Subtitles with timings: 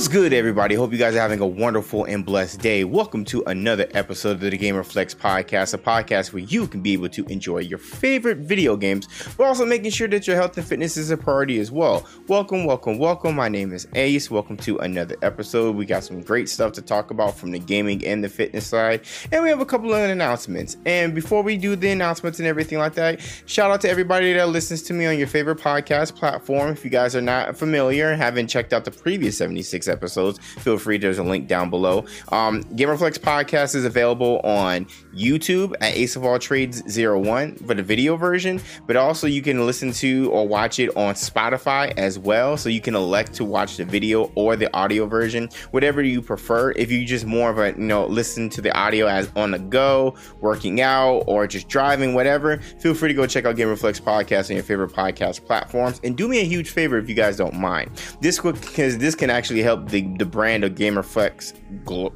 [0.00, 0.76] What's good, everybody?
[0.76, 2.84] Hope you guys are having a wonderful and blessed day.
[2.84, 6.94] Welcome to another episode of the Gamer Flex Podcast, a podcast where you can be
[6.94, 9.06] able to enjoy your favorite video games,
[9.36, 12.08] but also making sure that your health and fitness is a priority as well.
[12.28, 13.36] Welcome, welcome, welcome.
[13.36, 14.30] My name is Ace.
[14.30, 15.76] Welcome to another episode.
[15.76, 19.02] We got some great stuff to talk about from the gaming and the fitness side,
[19.30, 20.78] and we have a couple of announcements.
[20.86, 24.48] And before we do the announcements and everything like that, shout out to everybody that
[24.48, 26.72] listens to me on your favorite podcast platform.
[26.72, 30.78] If you guys are not familiar, and haven't checked out the previous 76 episodes, feel
[30.78, 30.96] free.
[30.98, 32.06] There's a link down below.
[32.30, 37.82] Um, Gamerflex podcast is available on YouTube at Ace of All Trades 01 for the
[37.82, 42.56] video version, but also you can listen to or watch it on Spotify as well.
[42.56, 46.72] So you can elect to watch the video or the audio version, whatever you prefer.
[46.72, 49.58] If you just more of a you know listen to the audio as on the
[49.58, 54.50] go, working out, or just driving, whatever, feel free to go check out Gamerflex podcast
[54.50, 56.00] on your favorite podcast platforms.
[56.04, 57.90] And do me a huge favor if you guys don't mind.
[58.20, 61.54] This because this can actually help the the brand of Gamerflex.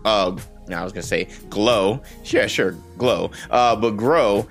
[0.05, 0.37] Uh,
[0.69, 2.03] now I was gonna say glow.
[2.25, 3.31] Yeah, sure, glow.
[3.51, 4.47] Uh, but grow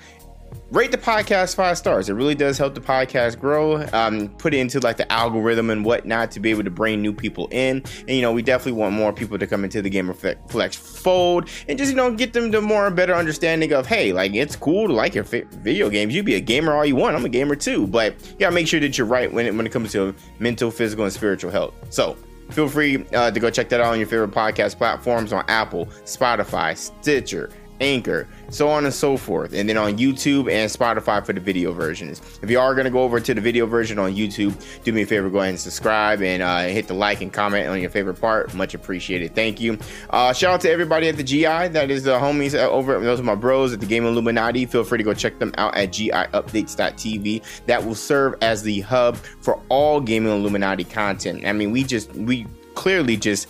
[0.73, 2.09] rate the podcast five stars.
[2.09, 3.85] It really does help the podcast grow.
[3.93, 7.13] Um, put it into like the algorithm and whatnot to be able to bring new
[7.13, 7.83] people in.
[7.99, 11.47] And you know, we definitely want more people to come into the Gamer Flex fold
[11.67, 14.87] and just you know get them to more better understanding of hey, like it's cool
[14.87, 16.15] to like your video games.
[16.15, 17.15] You be a gamer all you want.
[17.15, 19.65] I'm a gamer too, but you gotta make sure that you're right when it when
[19.65, 21.73] it comes to mental, physical, and spiritual health.
[21.91, 22.17] So
[22.53, 25.87] feel free uh, to go check that out on your favorite podcast platforms on Apple,
[26.05, 27.49] Spotify, Stitcher,
[27.81, 29.53] Anchor, so on and so forth.
[29.53, 32.21] And then on YouTube and Spotify for the video versions.
[32.41, 35.03] If you are going to go over to the video version on YouTube, do me
[35.03, 37.89] a favor, go ahead and subscribe and uh, hit the like and comment on your
[37.89, 38.53] favorite part.
[38.53, 39.35] Much appreciated.
[39.35, 39.77] Thank you.
[40.09, 41.69] Uh, shout out to everybody at the GI.
[41.69, 42.99] That is the homies over.
[42.99, 44.69] Those are my bros at the Game Illuminaughty.
[44.69, 47.65] Feel free to go check them out at giupdates.tv.
[47.65, 51.45] That will serve as the hub for all Gaming Illuminaughty content.
[51.45, 53.47] I mean, we just, we clearly just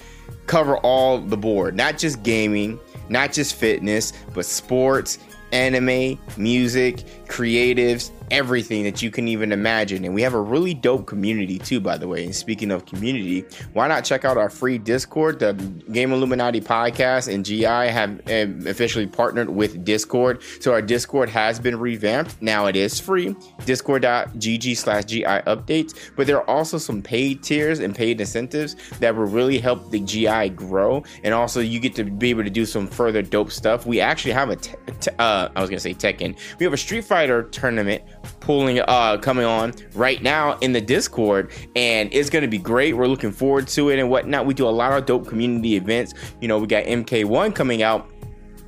[0.48, 2.80] cover all the board, not just gaming
[3.10, 5.20] not just fitness, but sports,
[5.52, 6.98] anime, music,
[7.28, 10.04] creatives, everything that you can even imagine.
[10.04, 12.26] And we have a really dope community too, by the way.
[12.26, 15.38] And speaking of community, why not check out our free Discord?
[15.38, 15.54] The
[15.92, 18.20] Game Illuminaughty podcast and GI have
[18.66, 20.42] officially partnered with Discord.
[20.60, 22.42] So our Discord has been revamped.
[22.42, 23.36] Now it is free.
[23.66, 25.94] Discord.gg slash GI updates.
[26.16, 30.00] But there are also some paid tiers and paid incentives that will really help the
[30.00, 31.04] GI grow.
[31.24, 33.86] And also you get to be able to do some further dope stuff.
[33.86, 36.36] We actually have a, te- te- uh, I was going to say Tekken.
[36.58, 38.02] We have a Street Fighter tournament
[38.40, 42.96] pulling uh coming on right now in the discord and it's to be great.
[42.96, 44.46] We're looking forward to it and whatnot.
[44.46, 46.14] We do a lot of dope community events.
[46.42, 48.10] You know we got mk1 coming out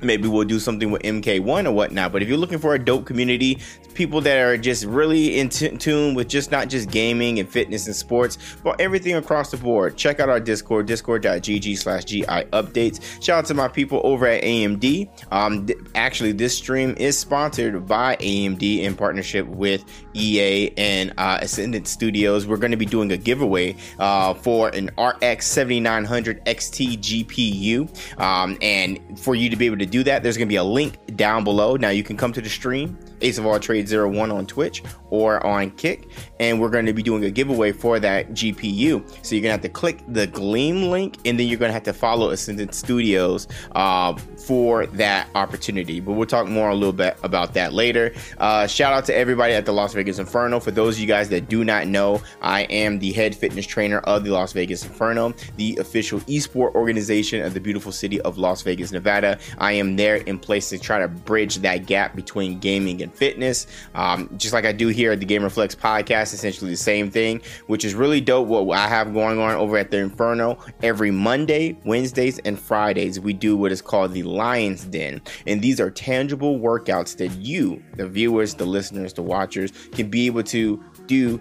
[0.00, 2.12] maybe we'll do something with MK1 or whatnot.
[2.12, 3.58] But if you're looking for a dope community,
[3.94, 7.86] people that are just really in t- tune with just not just gaming and fitness
[7.86, 13.22] and sports, but everything across the board, check out our Discord, discord.gg slash GI updates.
[13.22, 15.08] Shout out to my people over at AMD.
[15.32, 19.84] Um, th- actually, this stream is sponsored by AMD in partnership with
[20.14, 22.46] EA and uh, Ascendant Studios.
[22.46, 28.20] We're going to be doing a giveaway uh, for an RX 7900 XT GPU.
[28.20, 30.64] Um, and for you to be able to do that, there's going to be a
[30.64, 31.76] link down below.
[31.76, 35.44] Now you can come to the stream, Ace of All Trade 01 on Twitch or
[35.46, 36.08] on Kick,
[36.40, 39.02] and we're going to be doing a giveaway for that GPU.
[39.24, 41.74] So you're going to have to click the Gleam link, and then you're going to
[41.74, 44.14] have to follow Ascendant Studios uh,
[44.46, 46.00] for that opportunity.
[46.00, 48.12] But we'll talk more a little bit about that later.
[48.38, 50.60] Uh, shout out to everybody at the Las Vegas Inferno.
[50.60, 53.98] For those of you guys that do not know, I am the head fitness trainer
[54.00, 58.62] of the Las Vegas Inferno, the official esport organization of the beautiful city of Las
[58.62, 59.38] Vegas, Nevada.
[59.58, 63.66] I am there in place to try to bridge that gap between gaming and fitness.
[63.94, 67.42] Um, just like I do here at the Gamer Flex podcast, essentially the same thing,
[67.66, 68.48] which is really dope.
[68.48, 73.32] What I have going on over at the Inferno every Monday, Wednesdays, and Fridays, we
[73.32, 75.20] do what is called the Lion's Den.
[75.46, 80.26] And these are tangible workouts that you, the viewers, the listeners, the watchers, can be
[80.26, 81.40] able to do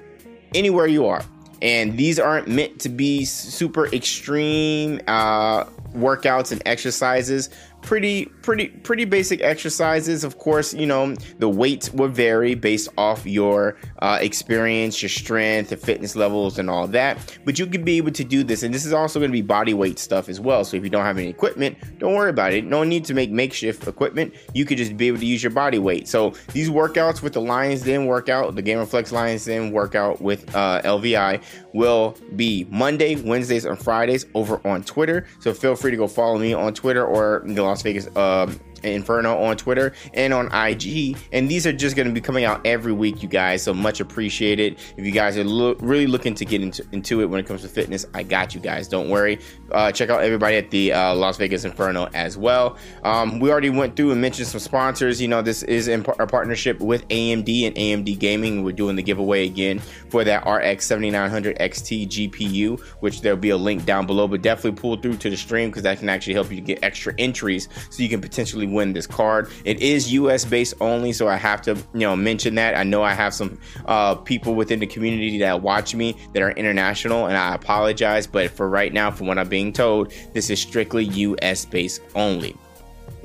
[0.53, 1.23] anywhere you are.
[1.61, 5.63] And these aren't meant to be super extreme uh,
[5.95, 7.49] workouts and exercises
[7.85, 10.23] pretty pretty pretty basic exercises.
[10.23, 15.69] Of course you know the weights will vary based off your uh, experience your strength
[15.69, 17.37] the fitness levels and all that.
[17.45, 19.43] But you can be able to do this and this is also going to be
[19.43, 20.65] body weight stuff as well.
[20.65, 22.65] So if you don't have any equipment don't worry about it.
[22.65, 24.33] No need to make makeshift equipment.
[24.53, 26.07] You could just be able to use your body weight.
[26.07, 30.53] So these workouts with the lions den workout the gamer flex lions den workout with
[30.55, 31.41] uh, lvi
[31.73, 35.27] will be monday wednesdays and fridays over on twitter.
[35.39, 38.49] So feel free to go follow me on twitter or the Las Vegas uh,
[38.93, 41.17] Inferno on Twitter and on IG.
[41.31, 43.63] And these are just going to be coming out every week, you guys.
[43.63, 44.79] So much appreciated.
[44.97, 47.61] If you guys are lo- really looking to get into, into it when it comes
[47.61, 48.87] to fitness, I got you guys.
[48.87, 49.39] Don't worry.
[49.71, 52.77] Uh, check out everybody at the uh, Las Vegas Inferno as well.
[53.03, 55.21] Um, we already went through and mentioned some sponsors.
[55.21, 58.63] You know, this is in par- a partnership with AMD and AMD Gaming.
[58.63, 59.79] We're doing the giveaway again
[60.09, 64.27] for that RX 7900 XT GPU, which there'll be a link down below.
[64.27, 67.13] But definitely pull through to the stream because that can actually help you get extra
[67.17, 69.49] entries so you can potentially win this card.
[69.63, 72.75] It is US based only, so I have to you know mention that.
[72.75, 76.51] I know I have some uh, people within the community that watch me that are
[76.51, 78.27] international, and I apologize.
[78.27, 82.55] But for right now, from what I'm being told, this is strictly US based only.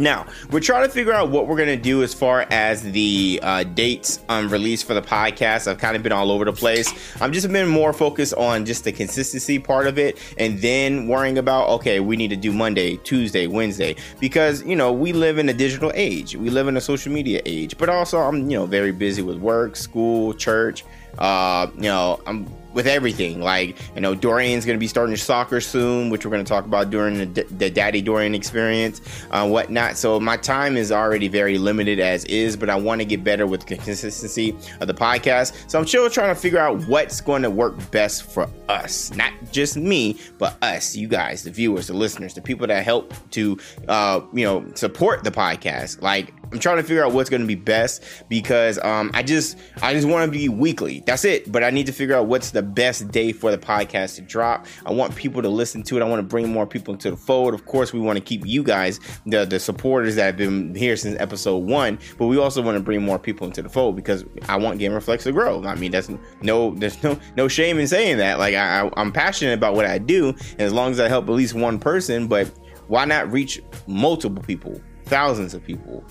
[0.01, 3.39] Now, we're trying to figure out what we're going to do as far as the
[3.43, 5.71] uh, dates on um, release for the podcast.
[5.71, 6.91] I've kind of been all over the place.
[7.21, 11.37] I'm just been more focused on just the consistency part of it and then worrying
[11.37, 15.51] about, okay, we need to do Monday, Tuesday, Wednesday, because, you know, we live in
[15.51, 16.35] a digital age.
[16.35, 19.37] We live in a social media age, but also I'm, you know, very busy with
[19.37, 20.83] work, school, church.
[21.19, 23.41] Uh, you know, I'm with everything.
[23.41, 26.65] Like, you know, Dorian's going to be starting soccer soon, which we're going to talk
[26.65, 29.97] about during the, the Daddy Dorian experience, uh, whatnot.
[29.97, 33.47] So my time is already very limited as is, but I want to get better
[33.47, 35.69] with the consistency of the podcast.
[35.71, 39.33] So I'm still trying to figure out what's going to work best for us, not
[39.51, 43.59] just me, but us, you guys, the viewers, the listeners, the people that help to,
[43.89, 46.03] uh, you know, support the podcast.
[46.03, 49.57] Like, I'm trying to figure out what's going to be best because um, I just
[49.83, 51.03] I just want to be weekly.
[51.07, 51.51] That's it.
[51.51, 54.67] But I need to figure out what's the best day for the podcast to drop.
[54.85, 56.03] I want people to listen to it.
[56.03, 57.55] I want to bring more people into the fold.
[57.55, 60.97] Of course, we want to keep you guys the the supporters that have been here
[60.97, 64.25] since episode one, but we also want to bring more people into the fold because
[64.49, 65.65] I want Gamer Flex to grow.
[65.65, 66.11] I mean, that's
[66.43, 68.39] no there's no no shame in saying that.
[68.39, 71.29] Like I, I I'm passionate about what I do, and as long as I help
[71.29, 72.51] at least one person, but
[72.89, 76.05] why not reach multiple people, thousands of people?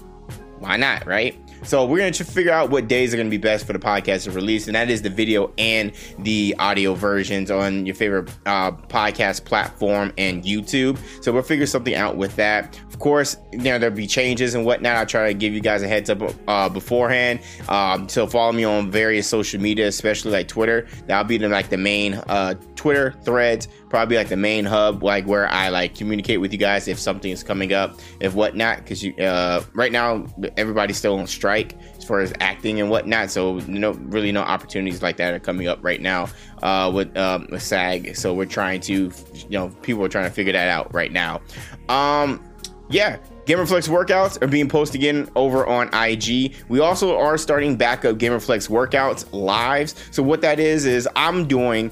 [0.60, 1.36] Why not, right?
[1.64, 3.80] So we're going to figure out what days are going to be best for the
[3.80, 8.30] podcast to release, and that is the video and the audio versions on your favorite
[8.46, 10.98] uh, podcast platform and YouTube.
[11.22, 12.80] So we'll figure something out with that.
[12.88, 14.96] Of course, you know there'll be changes and whatnot.
[14.96, 17.42] I'll try to give you guys a heads up uh, beforehand.
[17.68, 20.88] Um, so follow me on various social media, especially like Twitter.
[21.08, 25.28] That'll be the, like the main uh, Twitter threads, probably like the main hub, like
[25.28, 28.78] where I like communicate with you guys if something is coming up, if whatnot.
[28.78, 30.26] Because you uh, right now
[30.58, 33.32] everybody's still on strike strike as far as acting and whatnot.
[33.32, 36.28] So no, really no opportunities like that are coming up right now
[36.62, 38.16] uh, with um, with SAG.
[38.16, 41.42] So we're trying to, you know, people are trying to figure that out right now.
[41.90, 42.44] Um,
[42.92, 46.56] yeah, Gamerflex workouts are being posted again over on IG.
[46.70, 49.96] We also are starting back up Gamerflex workouts lives.
[50.12, 51.92] So what that is is I'm doing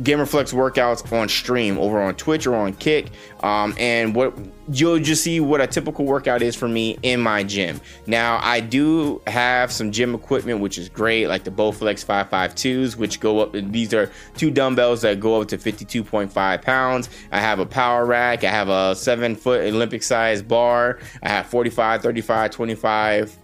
[0.00, 3.10] Gamerflex workouts on stream over on Twitch or on Kick.
[3.40, 4.36] Um, and what
[4.70, 7.80] you'll just see what a typical workout is for me in my gym.
[8.06, 13.20] Now, I do have some gym equipment, which is great, like the Bowflex 552s, which
[13.20, 13.52] go up.
[13.52, 17.10] These are two dumbbells that go up to 52.5 pounds.
[17.32, 18.44] I have a power rack.
[18.44, 20.98] I have a seven foot Olympic size bar.
[21.22, 23.36] I have 45, 35, 25,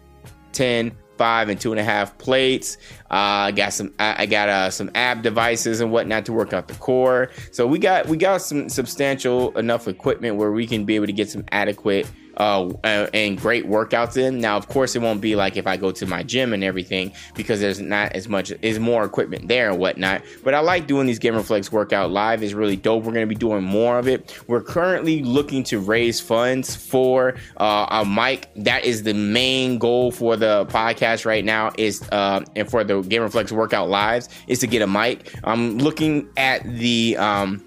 [0.52, 2.76] 10 five and two and a half plates.
[3.10, 6.68] Uh, I got some, I got uh, some ab devices and whatnot to work out
[6.68, 7.30] the core.
[7.52, 11.12] So we got, we got some substantial enough equipment where we can be able to
[11.12, 12.72] get some adequate uh,
[13.12, 14.40] and great workouts in.
[14.40, 17.12] Now, of course, it won't be like if I go to my gym and everything
[17.34, 20.22] because there's not as much, is more equipment there and whatnot.
[20.42, 22.42] But I like doing these Gamer Flex workout live.
[22.42, 23.04] is really dope.
[23.04, 24.38] We're going to be doing more of it.
[24.48, 28.50] We're currently looking to raise funds for uh, a mic.
[28.56, 31.72] That is the main goal for the podcast right now.
[31.78, 35.34] Is uh, and for the Gamer Flex workout lives is to get a mic.
[35.44, 37.64] I'm looking at the um,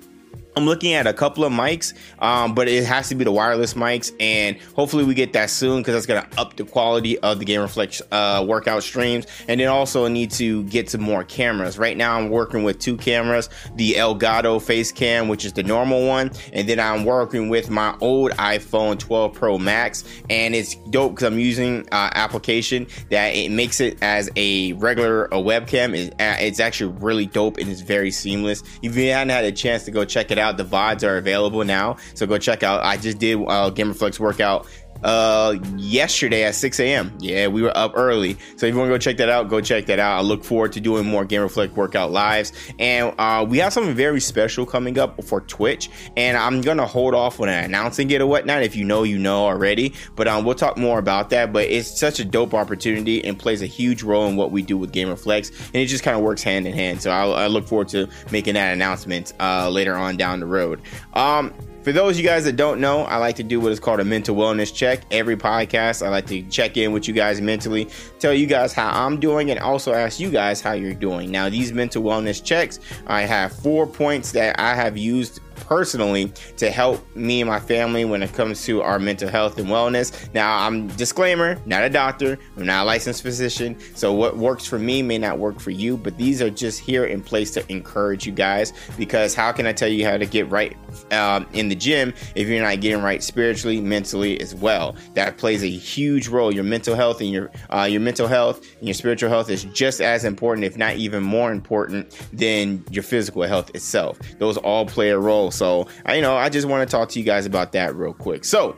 [0.58, 3.76] I'm looking at a couple of mics, um, but it has to be the wireless
[3.76, 7.46] mics, and hopefully we get that soon because that's gonna up the quality of the
[7.46, 9.28] Gamer Flex uh, workout streams.
[9.48, 11.78] And then also need to get some more cameras.
[11.78, 16.08] Right now I'm working with two cameras: the Elgato Face Cam, which is the normal
[16.08, 21.12] one, and then I'm working with my old iPhone 12 Pro Max, and it's dope
[21.12, 25.96] because I'm using uh, application that it makes it as a regular a webcam.
[25.96, 28.64] It, uh, it's actually really dope and it's very seamless.
[28.82, 30.58] If you haven't had a chance to go check it out out.
[30.58, 31.98] The VODs are available now.
[32.16, 32.84] So go check out.
[32.84, 34.68] I just did uh, Gamerflex workout
[35.04, 38.38] uh yesterday at 6 a.m yeah we were up early.
[38.56, 40.18] So if you want to go check that out go check that out.
[40.18, 42.52] I look forward to doing more gamer flex workout lives.
[42.80, 45.90] And uh we have something very special coming up for twitch.
[46.16, 48.64] And i'm gonna hold off on announcing it or whatnot.
[48.64, 49.94] If you know you know already.
[50.16, 51.54] But um we'll talk more about that.
[51.54, 54.78] But it's such a dope opportunity and plays a huge role in what we do
[54.78, 55.50] with gamer flex.
[55.68, 57.02] And it just kind of works hand in hand.
[57.02, 60.82] So I, I look forward to making that announcement uh later on down the road.
[61.14, 61.54] Um
[61.88, 64.02] for those of you guys that don't know, I like to do what is called
[64.02, 65.04] a mental wellness check.
[65.10, 67.88] Every podcast, I like to check in with you guys mentally,
[68.20, 71.32] tell you guys how I'm doing, and also ask you guys how you're doing.
[71.32, 76.72] Now, these mental wellness checks, I have four points that I have used personally to
[76.72, 80.34] help me and my family when it comes to our mental health and wellness.
[80.34, 84.80] Now, I'm disclaimer, not a doctor, I'm not a licensed physician, so what works for
[84.80, 88.26] me may not work for you, but these are just here in place to encourage
[88.26, 90.76] you guys because how can I tell you how to get right
[91.12, 94.96] um, in the gym if you're not getting right spiritually, mentally as well?
[95.14, 96.54] That plays a huge role.
[96.54, 100.02] Your mental health and your uh, your mental health and your spiritual health is just
[100.02, 104.20] as important, if not even more important, than your physical health itself.
[104.40, 105.52] Those all play a role.
[105.58, 108.14] So, I, you know, I just want to talk to you guys about that real
[108.14, 108.46] quick.
[108.46, 108.76] So,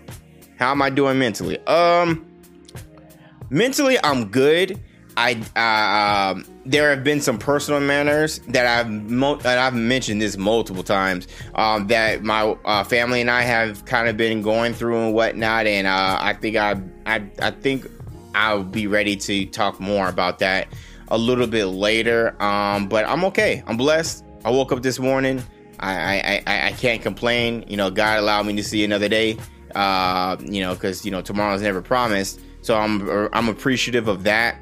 [0.58, 1.60] how am I doing mentally?
[1.68, 2.26] Um,
[3.50, 4.80] mentally, I'm good.
[5.18, 10.22] I uh, um, there have been some personal manners that I've mo- that I've mentioned
[10.22, 14.74] this multiple times um, that my uh, family and I have kind of been going
[14.74, 17.86] through and whatnot, and uh, I think I, I I think
[18.34, 20.70] I'll be ready to talk more about that
[21.10, 22.42] a little bit later.
[22.42, 23.62] Um, but I'm okay.
[23.68, 24.24] I'm blessed.
[24.46, 25.44] I woke up this morning.
[25.80, 27.66] I, I, I can't complain.
[27.68, 29.38] You know, God allowed me to see another day.
[29.76, 32.42] Uh, you know, because you know tomorrow's never promised.
[32.62, 34.58] So I'm I'm appreciative of that.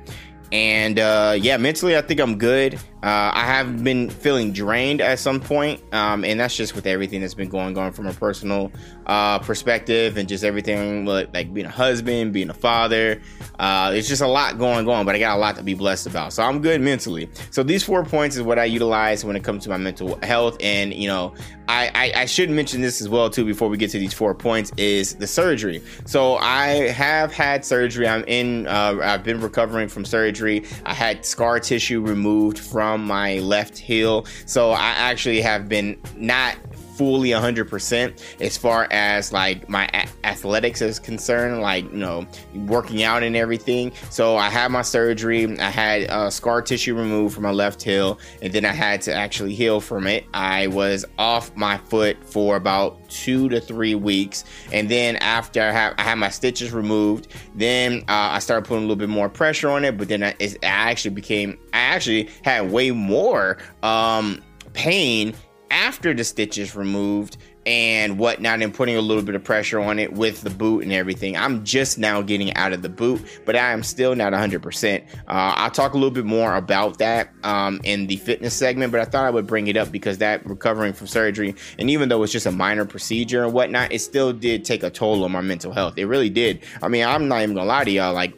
[0.51, 2.79] And uh, yeah, mentally, I think I'm good.
[3.03, 7.21] Uh, I have been feeling drained at some point, um, and that's just with everything
[7.21, 8.71] that's been going on from a personal
[9.05, 13.21] uh, perspective and just everything like, like, being a husband, being a father.
[13.59, 16.07] Uh, it's just a lot going on, but I got a lot to be blessed
[16.07, 16.33] about.
[16.33, 17.29] So I'm good mentally.
[17.51, 20.57] So these four points is what I utilize when it comes to my mental health.
[20.59, 21.35] And you know,
[21.67, 24.33] I, I, I should mention this as well too before we get to these four
[24.33, 25.83] points is the surgery.
[26.05, 28.07] So I have had surgery.
[28.07, 28.65] I'm in.
[28.65, 30.65] Uh, I've been recovering from surgery.
[30.85, 34.25] I had scar tissue removed from from my left heel.
[34.45, 36.55] So I actually have been not
[36.97, 42.25] fully 100% as far as like my a- athletics is concerned like you know
[42.65, 43.91] working out and everything.
[44.09, 45.59] So i had my surgery.
[45.59, 49.13] I had uh, scar tissue removed from my left heel and then i had to
[49.13, 50.25] actually heal from it.
[50.33, 55.71] I was off my foot for about two to three weeks and then after i,
[55.71, 59.29] have, I had my stitches removed then uh, i started putting a little bit more
[59.29, 64.41] pressure on it but then I, I actually became i actually had way more um,
[64.73, 65.33] pain
[65.71, 70.13] after the stitches removed and whatnot and putting a little bit of pressure on it
[70.13, 71.35] with the boot and everything.
[71.35, 75.03] I'm just now getting out of the boot, but I am still not 100%.
[75.03, 79.01] Uh, I'll talk a little bit more about that um, in the fitness segment, but
[79.01, 82.23] I thought I would bring it up because that recovering from surgery, and even though
[82.23, 85.41] it's just a minor procedure and whatnot, it still did take a toll on my
[85.41, 85.97] mental health.
[85.97, 86.63] It really did.
[86.81, 88.33] I mean, I'm not even gonna lie to y'all, like,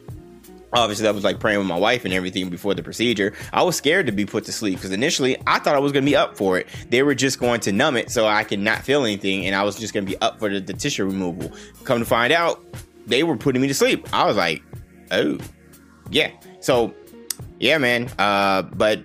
[0.72, 3.32] obviously that was like praying with my wife and everything before the procedure.
[3.52, 6.04] I was scared to be put to sleep because initially i thought i was going
[6.04, 6.66] to be up for it.
[6.88, 9.62] They were just going to numb it so i could not feel anything and i
[9.62, 11.52] was just going to be up for the, the tissue removal.
[11.84, 12.62] Come to find out
[13.06, 14.06] they were putting me to sleep.
[14.12, 14.62] I was like
[15.10, 15.38] oh
[16.10, 16.30] yeah.
[16.60, 16.94] So
[17.58, 19.02] yeah man uh but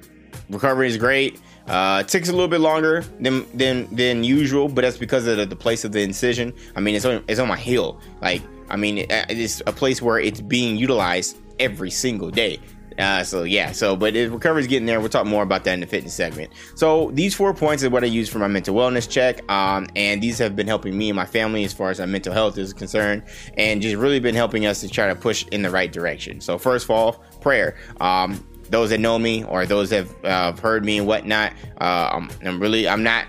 [0.49, 1.39] recovery is great.
[1.67, 5.37] Uh, it takes a little bit longer than than than usual, but that's because of
[5.37, 6.53] the, the place of the incision.
[6.75, 7.99] I mean, it's on it's on my heel.
[8.21, 12.59] Like, I mean, it, it's a place where it's being utilized every single day.
[12.97, 15.81] Uh, so yeah, so but if recovery's getting there, we'll talk more about that in
[15.81, 16.51] the fitness segment.
[16.75, 20.23] So these four points is what I use for my mental wellness check, um, and
[20.23, 22.73] these have been helping me and my family as far as our mental health is
[22.73, 23.23] concerned,
[23.57, 26.39] and just really been helping us to try to push in the right direction.
[26.39, 27.75] So first of all, prayer.
[27.99, 32.09] Um, those that know me or those that have uh, heard me and whatnot, uh,
[32.13, 33.25] I'm, I'm really I'm not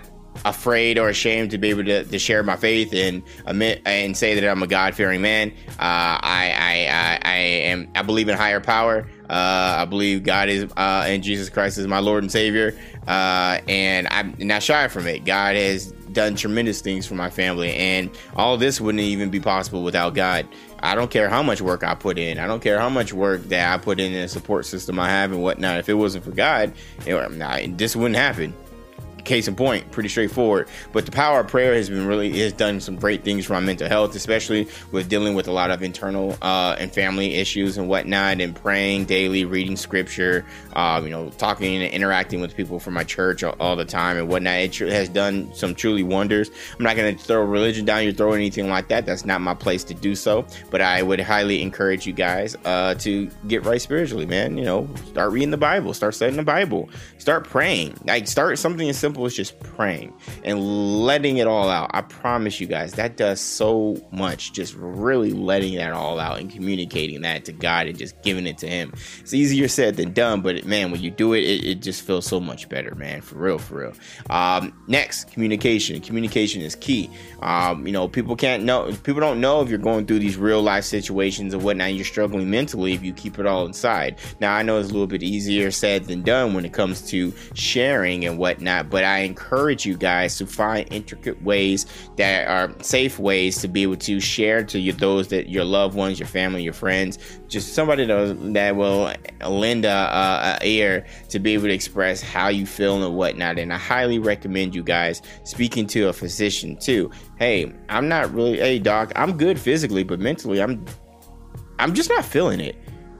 [0.49, 4.35] afraid or ashamed to be able to, to share my faith and admit and say
[4.39, 5.51] that I'm a God fearing man.
[5.71, 9.07] Uh, I, I, I, I, am I believe in higher power.
[9.29, 12.77] Uh, I believe God is uh, and Jesus Christ is my Lord and Savior,
[13.07, 15.25] uh, and I'm not shy from it.
[15.25, 19.83] God has done tremendous things for my family, and all this wouldn't even be possible
[19.83, 20.47] without God.
[20.79, 22.39] I don't care how much work I put in.
[22.39, 25.33] I don't care how much work that I put in the support system I have
[25.33, 25.79] and whatnot.
[25.79, 26.71] If it wasn't for God,
[27.05, 28.53] it, this wouldn't happen
[29.27, 30.67] case in point, pretty straightforward.
[30.91, 33.59] But the power of prayer has been really has done some great things for my
[33.59, 37.87] mental health, especially with dealing with a lot of internal uh, and family issues and
[37.87, 42.93] whatnot, and praying daily, reading scripture, uh, you know, talking and interacting with people from
[42.93, 44.55] my church all, all the time and whatnot.
[44.55, 46.49] It has done some truly wonders.
[46.77, 49.05] I'm not going to throw religion down your throat or anything like that.
[49.05, 50.45] That's not my place to do so.
[50.71, 54.57] But I would highly encourage you guys uh, to get right spiritually, man.
[54.57, 57.97] You know, start reading the Bible, start studying the Bible, start praying.
[58.05, 60.59] Like start something as simple simple as just praying and
[61.03, 61.89] letting it all out.
[61.93, 64.53] I promise you guys, that does so much.
[64.53, 68.59] Just really letting that all out and communicating that to God and just giving it
[68.59, 68.93] to Him.
[69.19, 72.27] It's easier said than done, but man, when you do it, it, it just feels
[72.27, 73.21] so much better, man.
[73.21, 73.93] For real, for real.
[74.29, 75.99] Um, next, communication.
[76.01, 77.09] Communication is key.
[77.41, 80.61] Um, you know, people can't know, people don't know if you're going through these real
[80.61, 81.93] life situations and whatnot.
[81.93, 84.19] You're struggling mentally if you keep it all inside.
[84.39, 87.33] Now, I know it's a little bit easier said than done when it comes to
[87.55, 91.85] sharing and whatnot, but I encourage you guys to find intricate ways
[92.17, 95.95] that are safe ways to be able to share to you those that your loved
[95.95, 99.13] ones, your family, your friends, just somebody that, that will
[99.47, 103.57] lend a, a, a ear to be able to express how you feel and whatnot.
[103.57, 107.09] And I highly recommend you guys speaking to a physician too.
[107.37, 110.85] Hey, I'm not really, hey doc, I'm good physically, but mentally, I'm,
[111.79, 112.75] I'm just not feeling it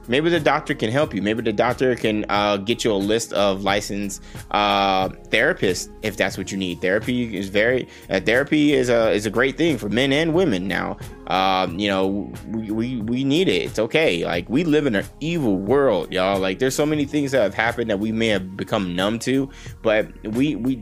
[0.08, 1.22] maybe the doctor can help you.
[1.22, 6.36] Maybe the doctor can uh, get you a list of licensed uh, therapists if that's
[6.36, 6.80] what you need.
[6.80, 10.66] Therapy is very uh, therapy is a is a great thing for men and women
[10.66, 10.96] now.
[11.28, 13.62] Um, you know, we, we we need it.
[13.62, 14.24] It's okay.
[14.24, 16.40] Like we live in an evil world, y'all.
[16.40, 19.50] Like there's so many things that have happened that we may have become numb to,
[19.82, 20.76] but we we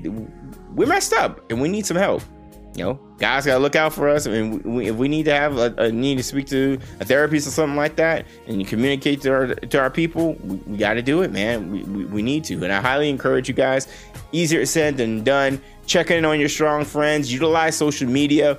[0.74, 2.22] we messed up and we need some help
[2.76, 4.26] you know, guys gotta look out for us.
[4.26, 7.06] I mean, we, if we need to have a, a, need to speak to a
[7.06, 10.76] therapist or something like that, and you communicate to our to our people, we, we
[10.76, 11.70] got to do it, man.
[11.70, 13.88] We, we, we need to, and I highly encourage you guys.
[14.32, 15.60] Easier said than done.
[15.86, 17.32] Check in on your strong friends.
[17.32, 18.58] Utilize social media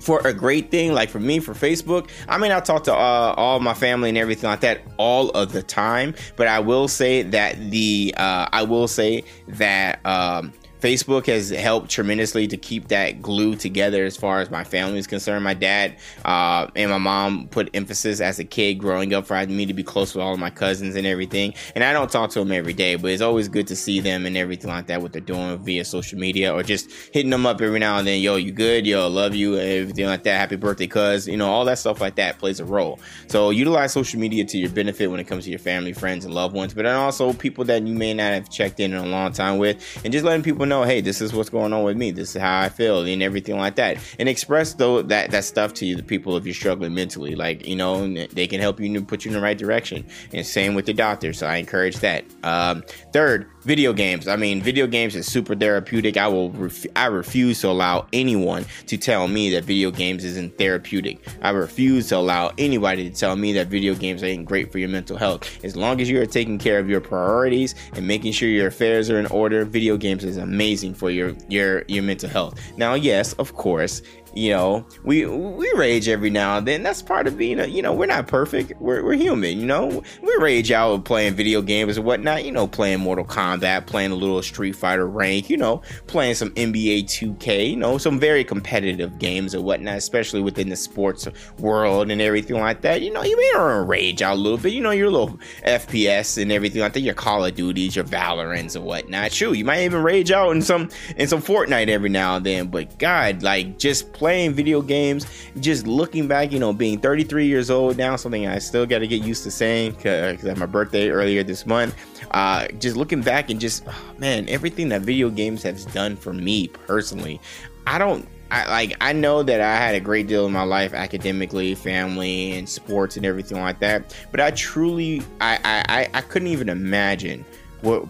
[0.00, 3.34] for a great thing like for me for facebook i mean i talk to uh,
[3.36, 7.22] all my family and everything like that all of the time but i will say
[7.22, 13.20] that the uh, i will say that um, Facebook has helped tremendously to keep that
[13.20, 15.42] glue together as far as my family is concerned.
[15.42, 19.66] My dad uh, and my mom put emphasis as a kid growing up for me
[19.66, 21.54] to be close with all of my cousins and everything.
[21.74, 24.24] And I don't talk to them every day, but it's always good to see them
[24.24, 27.60] and everything like that, what they're doing via social media or just hitting them up
[27.60, 28.20] every now and then.
[28.20, 28.86] Yo, you good?
[28.86, 29.58] Yo, love you.
[29.58, 30.38] Everything like that.
[30.38, 31.26] Happy birthday, cuz.
[31.26, 33.00] You know, all that stuff like that plays a role.
[33.26, 36.32] So utilize social media to your benefit when it comes to your family, friends, and
[36.32, 39.06] loved ones, but then also people that you may not have checked in in a
[39.06, 41.96] long time with, and just letting people know, hey, this is what's going on with
[41.96, 42.10] me.
[42.10, 43.98] This is how I feel and everything like that.
[44.18, 47.34] And express though that that stuff to you, the people if you're struggling mentally.
[47.34, 50.06] Like, you know, they can help you put you in the right direction.
[50.32, 51.32] And same with the doctor.
[51.32, 52.24] So I encourage that.
[52.42, 54.28] Um, third, video games.
[54.28, 56.16] I mean, video games is super therapeutic.
[56.16, 60.58] I will ref- I refuse to allow anyone to tell me that video games isn't
[60.58, 61.18] therapeutic.
[61.42, 64.88] I refuse to allow anybody to tell me that video games ain't great for your
[64.88, 65.64] mental health.
[65.64, 69.10] As long as you are taking care of your priorities and making sure your affairs
[69.10, 70.57] are in order, video games is amazing
[70.94, 72.60] for your your your mental health.
[72.76, 74.02] Now, yes, of course,
[74.38, 76.82] you know we we rage every now and then.
[76.82, 78.72] That's part of being a you know we're not perfect.
[78.80, 80.02] We're, we're human you know?
[80.22, 84.14] We rage out playing video games and whatnot you know playing mortal kombat playing a
[84.14, 89.18] little street fighter rank you know playing some nba 2k you know some very competitive
[89.18, 91.26] games and whatnot especially within the sports
[91.58, 93.02] world and everything like that.
[93.02, 94.72] You know you may rage out a little bit.
[94.72, 98.76] You know your little fps and everything like that your call of duties your valorants
[98.76, 99.32] and whatnot.
[99.32, 102.68] True, you might even rage out in some in some fortnite every now and then
[102.68, 105.24] but god like just playing video games,
[105.58, 109.06] just looking back, you know, being 33 years old now, something I still got to
[109.06, 111.94] get used to saying because I had my birthday earlier this month.
[112.32, 116.34] Uh, just looking back and just, oh, man, everything that video games has done for
[116.34, 117.40] me personally,
[117.86, 120.92] I don't I like I know that I had a great deal in my life
[120.92, 124.14] academically, family, and sports and everything like that.
[124.30, 127.46] But I truly I I, I couldn't even imagine
[127.82, 128.06] what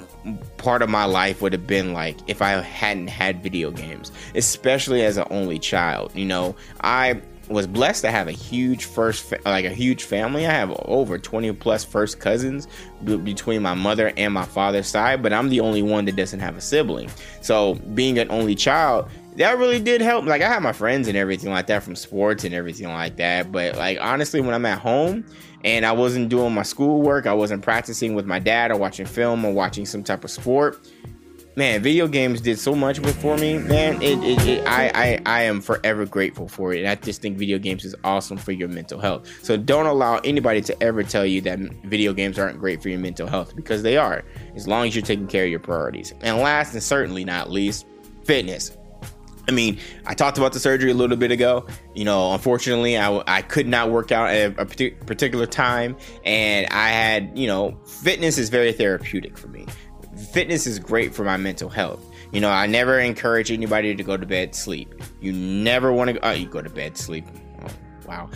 [0.56, 5.04] part of my life would have been like if I hadn't had video games, especially
[5.04, 6.14] as an only child.
[6.14, 10.46] You know, I was blessed to have a huge first like a huge family.
[10.46, 12.68] I have over 20 plus first cousins
[13.04, 16.56] between my mother and my father's side but i'm the only one that doesn't have
[16.56, 17.10] a sibling.
[17.40, 20.26] So being an only child that really did help.
[20.26, 23.50] Like i had my friends and everything like that from sports and everything like that
[23.50, 25.24] but like honestly when i'm at home
[25.64, 29.44] and I wasn't doing my schoolwork, I wasn't practicing with my dad or watching film
[29.44, 30.78] or watching some type of sport.
[31.56, 34.00] Man, video games did so much for me, man.
[34.00, 36.78] It, it, it, I, I, I am forever grateful for it.
[36.78, 39.28] And I just think video games is awesome for your mental health.
[39.42, 43.00] So don't allow anybody to ever tell you that video games aren't great for your
[43.00, 46.14] mental health because they are, as long as you're taking care of your priorities.
[46.20, 47.86] And last and certainly not least,
[48.22, 48.77] fitness.
[49.48, 51.66] I mean, I talked about the surgery a little bit ago.
[51.94, 56.90] You know, unfortunately, I, I could not work out at a particular time, and I
[56.90, 59.66] had, you know, fitness is very therapeutic for me.
[60.32, 62.04] Fitness is great for my mental health.
[62.30, 64.94] You know, I never encourage anybody to go to bed sleep.
[65.20, 67.24] You never want to go, oh, uh, you go to bed sleep.
[67.62, 67.68] Oh,
[68.06, 68.30] wow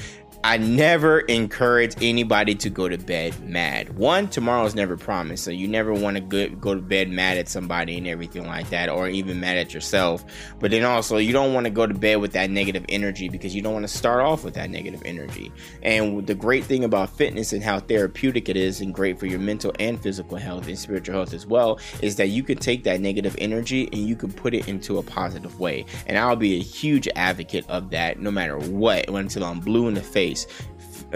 [0.45, 3.97] I never encourage anybody to go to bed mad.
[3.97, 7.39] One, tomorrow is never promised, so you never want to go, go to bed mad
[7.39, 10.25] at somebody and everything like that, or even mad at yourself.
[10.59, 13.55] But then also, you don't want to go to bed with that negative energy because
[13.55, 15.53] you don't want to start off with that negative energy.
[15.85, 19.39] And the great thing about fitness and how therapeutic it is, and great for your
[19.39, 23.01] mental and physical health and spiritual health as well, is that you can take that
[23.01, 25.87] negative energy and you can put it into a positive way.
[26.09, 29.95] And I'll be a huge advocate of that no matter what until I'm blue in
[29.95, 30.47] the face face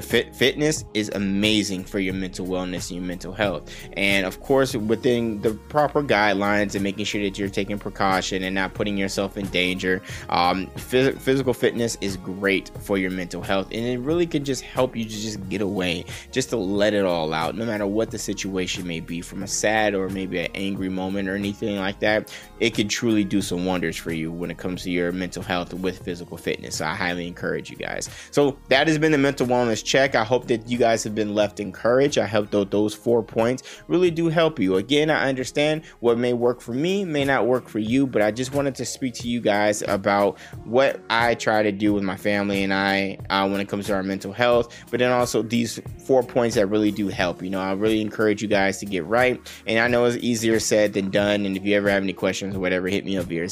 [0.02, 3.72] fit, fitness is amazing for your mental wellness and your mental health.
[3.96, 8.54] And of course, within the proper guidelines and making sure that you're taking precaution and
[8.54, 10.02] not putting yourself in danger.
[10.28, 14.62] Um, phys- physical fitness is great for your mental health, and it really can just
[14.62, 18.10] help you to just get away, just to let it all out, no matter what
[18.10, 22.00] the situation may be, from a sad or maybe an angry moment or anything like
[22.00, 22.32] that.
[22.60, 25.72] It can truly do some wonders for you when it comes to your mental health
[25.74, 26.76] with physical fitness.
[26.76, 28.08] So I highly encourage you guys.
[28.30, 30.14] So that has been the mental wellness check.
[30.14, 32.18] I hope that you guys have been left encouraged.
[32.18, 34.76] I hope that those four points really do help you.
[34.76, 38.30] Again, I understand what may work for me may not work for you, but I
[38.30, 42.16] just wanted to speak to you guys about what I try to do with my
[42.16, 45.80] family and I uh, when it comes to our mental health, but then also these
[46.04, 47.42] four points that really do help.
[47.42, 49.40] You know, I really encourage you guys to get right.
[49.66, 51.46] And I know it's easier said than done.
[51.46, 53.48] And if you ever have any questions or whatever, hit me up via,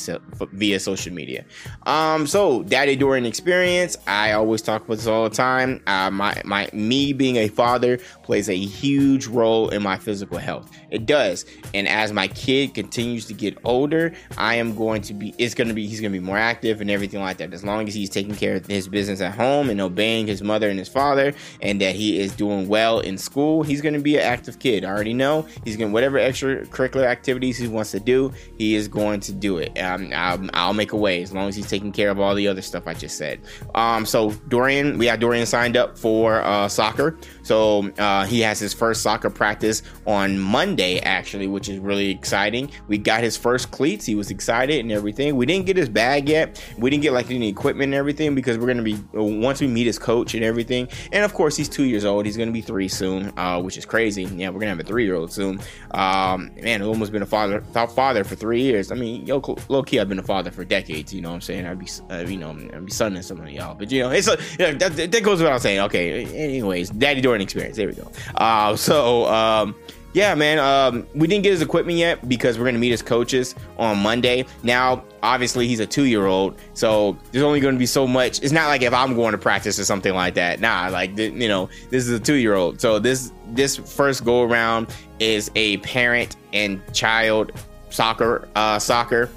[0.52, 1.44] via social media.
[1.86, 3.96] Um, so Daddy Dorian experience.
[4.06, 5.82] I always talk about this all the time.
[5.86, 10.70] Uh, my my me being a father plays a huge role in my physical health.
[10.90, 11.44] It does.
[11.72, 15.68] And as my kid continues to get older, I am going to be it's going
[15.68, 17.52] to be he's going to be more active and everything like that.
[17.52, 20.70] As long as he's taking care of his business at home and obeying his mother
[20.70, 24.16] and his father and that he is doing well in school, he's going to be
[24.16, 24.84] an active kid.
[24.84, 29.20] I already know he's going whatever extracurricular activities he wants to do, he is going
[29.20, 29.78] to do it.
[29.80, 32.48] Um, I'll, I'll, make a way as long as he's taking care of all the
[32.48, 33.40] other stuff I just said.
[33.74, 37.16] Um, so Dorian, we have Dorian signed up for uh, soccer.
[37.44, 42.70] So uh, he has his first soccer practice on Monday, actually, which is really exciting.
[42.88, 44.04] We got his first cleats.
[44.04, 45.36] He was excited and everything.
[45.36, 46.64] We didn't get his bag yet.
[46.78, 49.86] We didn't get like any equipment and everything because we're gonna be once we meet
[49.86, 50.88] his coach and everything.
[51.12, 52.24] And of course, he's two years old.
[52.24, 54.24] He's gonna be three soon, uh, which is crazy.
[54.24, 55.60] Yeah, we're gonna have a three year old soon.
[55.90, 58.90] Um, man, almost been a father father for three years.
[58.90, 61.12] I mean, yo, low key, I've been a father for decades.
[61.12, 61.66] You know what I'm saying?
[61.66, 63.74] I'd be, uh, you know, I'd be sonning some of y'all.
[63.74, 65.80] But you know, it's a, that, that goes without saying.
[65.80, 67.76] Okay, anyways, Daddy Dorian experience.
[67.76, 68.10] There we go.
[68.36, 69.74] Uh, so um,
[70.12, 73.54] yeah, man, um, we didn't get his equipment yet because we're gonna meet his coaches
[73.78, 74.46] on Monday.
[74.62, 78.40] Now, obviously, he's a two-year-old, so there's only to be so much.
[78.42, 80.60] It's not like if I'm going to practice or something like that.
[80.60, 85.50] Nah, like you know, this is a two-year-old, so this this first go around is
[85.56, 87.52] a parent and child
[87.90, 89.30] soccer uh, soccer.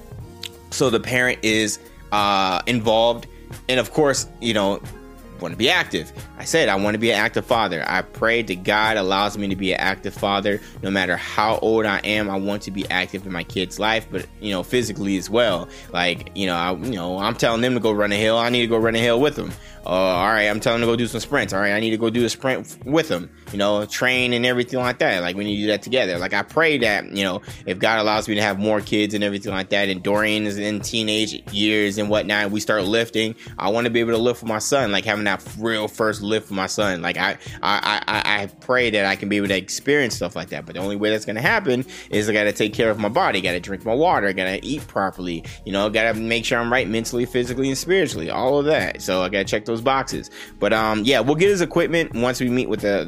[0.70, 1.80] So the parent is
[2.12, 3.26] uh, involved,
[3.68, 4.80] and of course, you know,
[5.42, 6.12] want to be active.
[6.38, 7.84] I said I want to be an active father.
[7.88, 11.86] I pray that God allows me to be an active father no matter how old
[11.86, 12.30] I am.
[12.30, 15.68] I want to be active in my kid's life, but you know, physically as well.
[15.92, 18.50] Like, you know, I you know, I'm telling them to go run a hill, I
[18.50, 19.52] need to go run a hill with them.
[19.88, 21.54] Uh, all right, I'm telling them to go do some sprints.
[21.54, 23.30] All right, I need to go do a sprint with them.
[23.54, 25.22] You know, train and everything like that.
[25.22, 26.18] Like we need to do that together.
[26.18, 29.24] Like I pray that you know, if God allows me to have more kids and
[29.24, 33.34] everything like that, and Dorian is in teenage years and whatnot, we start lifting.
[33.58, 36.22] I want to be able to lift with my son, like having that real first
[36.22, 37.02] lift for my son.
[37.02, 40.50] Like I, I, I, I pray that I can be able to experience stuff like
[40.50, 40.66] that.
[40.66, 43.42] But the only way that's gonna happen is I gotta take care of my body.
[43.42, 44.32] Gotta drink my water.
[44.34, 45.44] Gotta eat properly.
[45.66, 48.30] You know, gotta make sure I'm right mentally, physically, and spiritually.
[48.30, 49.02] All of that.
[49.02, 50.30] So I gotta check those boxes.
[50.60, 53.06] But um, yeah, we'll get his equipment once we meet with the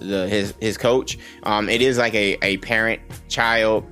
[0.00, 1.18] the, the his his coach.
[1.44, 3.86] Um, it is like a a parent child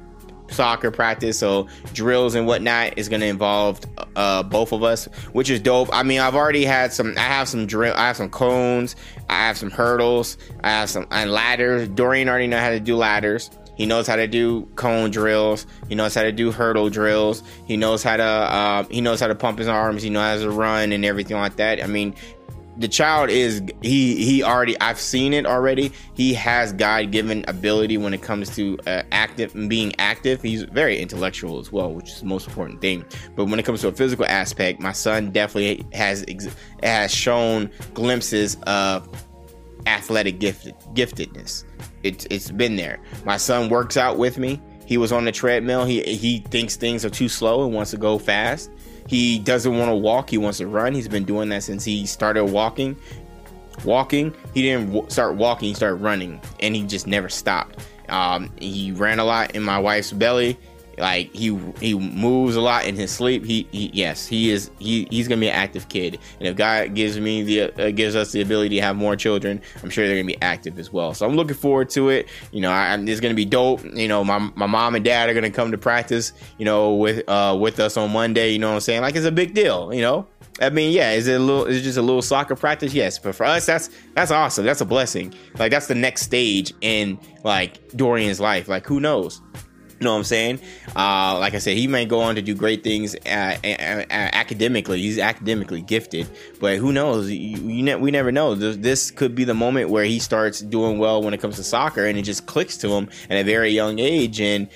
[0.51, 3.81] soccer practice, so drills and whatnot is going to involve
[4.17, 5.89] uh, both of us, which is dope.
[5.93, 7.15] I mean, I've already had some.
[7.17, 7.95] I have some drill.
[7.95, 8.97] I have some cones.
[9.29, 10.39] I have some hurdles.
[10.63, 11.89] I have some and ladders.
[11.89, 13.51] Dorian already know how to do ladders.
[13.79, 15.65] He knows how to do cone drills.
[15.89, 17.45] He knows how to do hurdle drills.
[17.65, 20.03] He knows how to uh, he knows how to pump his arms.
[20.03, 21.83] He knows how to run and everything like that.
[21.83, 22.15] I mean,
[22.79, 25.93] the child is he he already I've seen it already.
[26.15, 30.41] He has God given ability when it comes to uh, active being active.
[30.41, 33.05] He's very intellectual as well, which is the most important thing.
[33.35, 37.71] But when it comes to a physical aspect, my son definitely has ex- has shown
[37.95, 39.09] glimpses of
[39.87, 41.65] athletic gifted giftedness.
[42.05, 43.01] It's it's been there.
[43.25, 44.63] My son works out with me.
[44.87, 45.85] He was on the treadmill.
[45.85, 48.71] He he thinks things are too slow and wants to go fast.
[49.09, 50.95] He doesn't want to walk, he wants to run.
[50.95, 52.97] He's been doing that since he started walking.
[53.85, 57.81] Walking, he didn't w- start walking, he started running, and he just never stopped.
[58.09, 60.59] Um, he ran a lot in my wife's belly
[60.99, 63.45] like he he moves a lot in his sleep.
[63.45, 66.19] He, he yes, he is he he's gonna be an active kid.
[66.39, 69.61] And if God gives me the uh, gives us the ability to have more children,
[69.83, 71.15] I'm sure they're gonna be active as well.
[71.15, 72.29] So I'm looking forward to it.
[72.53, 73.85] You know, I, it's gonna be dope.
[73.85, 76.33] You know, my my mom and dad are gonna come to practice.
[76.59, 78.51] You know, with uh with us on Monday.
[78.51, 79.03] You know what I'm saying?
[79.03, 79.93] Like it's a big deal.
[79.93, 80.27] You know.
[80.61, 81.67] I mean, yeah, is it a little?
[81.67, 82.93] Is just a little soccer practice?
[82.93, 84.65] Yes, but for us, that's that's awesome.
[84.65, 85.33] That's a blessing.
[85.57, 88.67] Like that's the next stage in like Dorian's life.
[88.67, 89.41] Like who knows?
[89.99, 90.61] You know what I'm saying?
[90.95, 95.01] Uh, like I said, he may go on to do great things uh, academically.
[95.01, 96.29] He's academically gifted,
[96.61, 97.29] but who knows?
[97.29, 98.55] You, you ne- we never know.
[98.55, 102.07] This could be the moment where he starts doing well when it comes to soccer,
[102.07, 104.69] and it just clicks to him at a very young age, and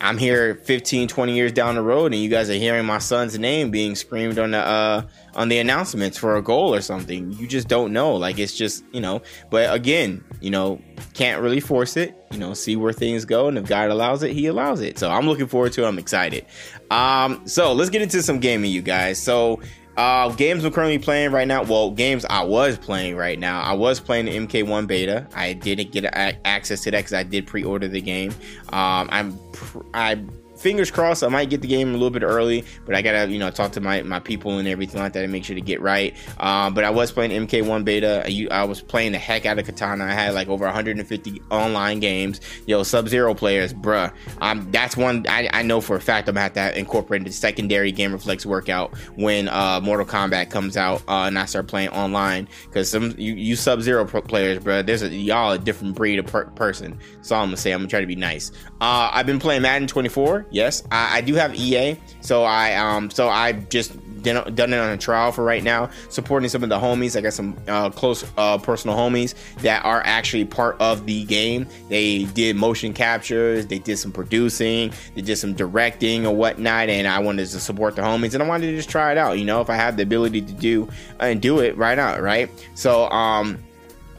[0.00, 3.38] I'm here 15, 20 years down the road, and you guys are hearing my son's
[3.38, 5.02] name being screamed on the uh,
[5.34, 7.32] on the announcements for a goal or something.
[7.32, 8.14] You just don't know.
[8.14, 9.22] Like it's just you know.
[9.50, 10.80] But again, you know,
[11.14, 12.14] can't really force it.
[12.30, 14.98] You know, see where things go, and if God allows it, He allows it.
[14.98, 15.84] So I'm looking forward to.
[15.84, 15.88] it.
[15.88, 16.46] I'm excited.
[16.90, 19.20] Um, so let's get into some gaming, you guys.
[19.20, 19.60] So
[19.98, 21.64] uh, games I'm currently playing right now.
[21.64, 23.60] Well, games I was playing right now.
[23.60, 25.26] I was playing the MK1 beta.
[25.34, 26.04] I didn't get
[26.44, 28.30] access to that because I did pre-order the game.
[28.68, 30.22] Um, I'm pr- I
[30.58, 33.38] fingers crossed I might get the game a little bit early, but I gotta you
[33.38, 35.80] know talk to my, my people and everything like that and make sure to get
[35.80, 36.16] right.
[36.38, 38.24] Um, but I was playing MK1 beta.
[38.26, 40.04] I, I, was playing the heck out of Katana.
[40.04, 42.40] I had like over 150 online games.
[42.66, 44.12] Yo, Sub Zero players, bruh.
[44.40, 47.32] Um, that's one I, I know for a fact I'm gonna have to incorporate the
[47.32, 51.90] secondary Gamer Flex workout when uh, Mortal Kombat comes out uh, and I start playing
[51.90, 54.84] online because some you, you Sub Zero players, bruh.
[54.84, 56.98] There's a y'all a different breed of per- person.
[57.22, 58.50] So I'm gonna say I'm gonna try to be nice.
[58.80, 60.47] Uh, I've been playing Madden 24.
[60.50, 64.78] Yes, I, I do have EA, so I um so I just done, done it
[64.78, 67.16] on a trial for right now, supporting some of the homies.
[67.16, 71.66] I got some uh, close uh, personal homies that are actually part of the game.
[71.88, 77.06] They did motion captures, they did some producing, they did some directing or whatnot, and
[77.06, 79.38] I wanted to support the homies and I wanted to just try it out.
[79.38, 80.88] You know, if I have the ability to do
[81.20, 82.50] and do it right out, right?
[82.74, 83.62] So um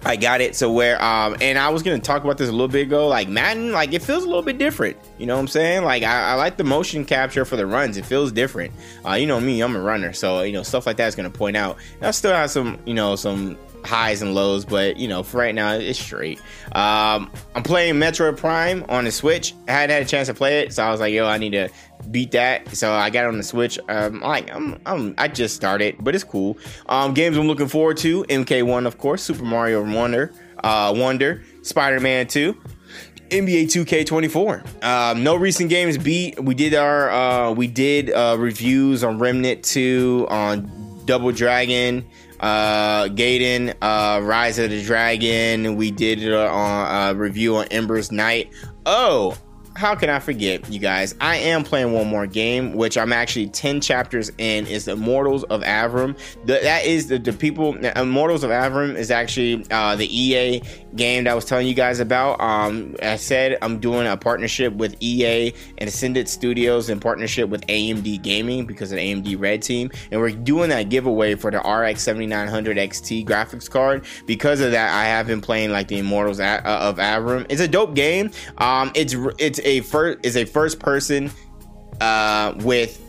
[0.05, 0.55] I got it.
[0.55, 3.07] So where um and I was gonna talk about this a little bit ago.
[3.07, 4.97] Like Madden, like it feels a little bit different.
[5.17, 5.83] You know what I'm saying?
[5.83, 7.97] Like I, I like the motion capture for the runs.
[7.97, 8.73] It feels different.
[9.05, 11.29] Uh, you know me, I'm a runner, so you know stuff like that is gonna
[11.29, 11.77] point out.
[11.97, 15.37] And I still have some, you know, some highs and lows, but you know, for
[15.37, 16.39] right now, it's straight.
[16.73, 19.53] Um, I'm playing Metroid Prime on the Switch.
[19.67, 21.51] I hadn't had a chance to play it, so I was like, yo, I need
[21.51, 21.69] to
[22.11, 22.75] beat that.
[22.75, 23.79] So I got on the Switch.
[23.89, 26.57] Um, like I'm, I'm, I just started, but it's cool.
[26.87, 31.99] Um, games I'm looking forward to: MK1, of course, Super Mario Wonder, uh, Wonder, Spider
[31.99, 32.55] Man 2.
[33.29, 34.83] NBA 2K24.
[34.83, 36.43] Um, no recent games beat.
[36.43, 42.07] We did our uh, we did uh, reviews on Remnant 2, on Double Dragon,
[42.39, 45.75] uh, Gaiden, uh, Rise of the Dragon.
[45.75, 48.56] We did on uh, review on Ember Knights.
[48.86, 49.38] Oh,
[49.79, 51.15] how can I forget, you guys?
[51.21, 55.45] I am playing one more game, which I'm actually 10 chapters in, is the Immortals
[55.45, 56.17] of Aveum.
[56.45, 60.61] The, that is the, the people, Immortals of Aveum is actually uh, the EA
[60.97, 62.41] game that I was telling you guys about.
[62.41, 67.65] Um, I said I'm doing a partnership with EA and Ascendant Studios in partnership with
[67.67, 69.91] AMD Gaming because of the AMD Red Team.
[70.11, 74.03] And we're doing that giveaway for the RX 7900 XT graphics card.
[74.25, 77.45] Because of that, I have been playing like the Immortals of Aveum.
[77.47, 78.31] It's a dope game.
[78.57, 81.32] Um, it's, it's a first is a first person
[82.01, 83.05] uh, with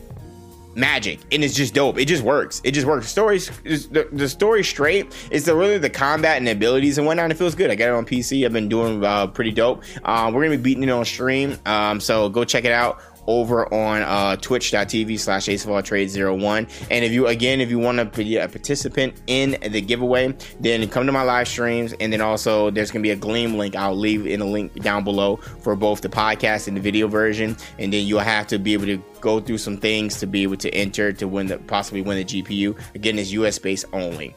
[0.76, 1.98] magic and it's just dope.
[1.98, 2.60] It just works.
[2.62, 3.08] It just works.
[3.08, 7.30] Stories the, the story straight it's the really the combat and the abilities and whatnot
[7.30, 7.70] it feels good.
[7.70, 9.82] I got it on pc i've been doing uh, pretty dope.
[10.04, 13.72] Uh, we're gonna be beating it on stream um, so go check it out over
[13.72, 17.98] on uh, twitch.tv slash ace of all trade01 and if you again if you want
[17.98, 21.94] to be a participant in the giveaway then come to my live streams.
[22.00, 23.76] And then also there's going to be a gleam link.
[23.76, 27.56] I'll leave in the link down below for both the podcast and the video version.
[27.78, 30.56] And then you'll have to be able to go through some things to be able
[30.56, 34.34] to enter to win the possibly win the gpu again it's us based only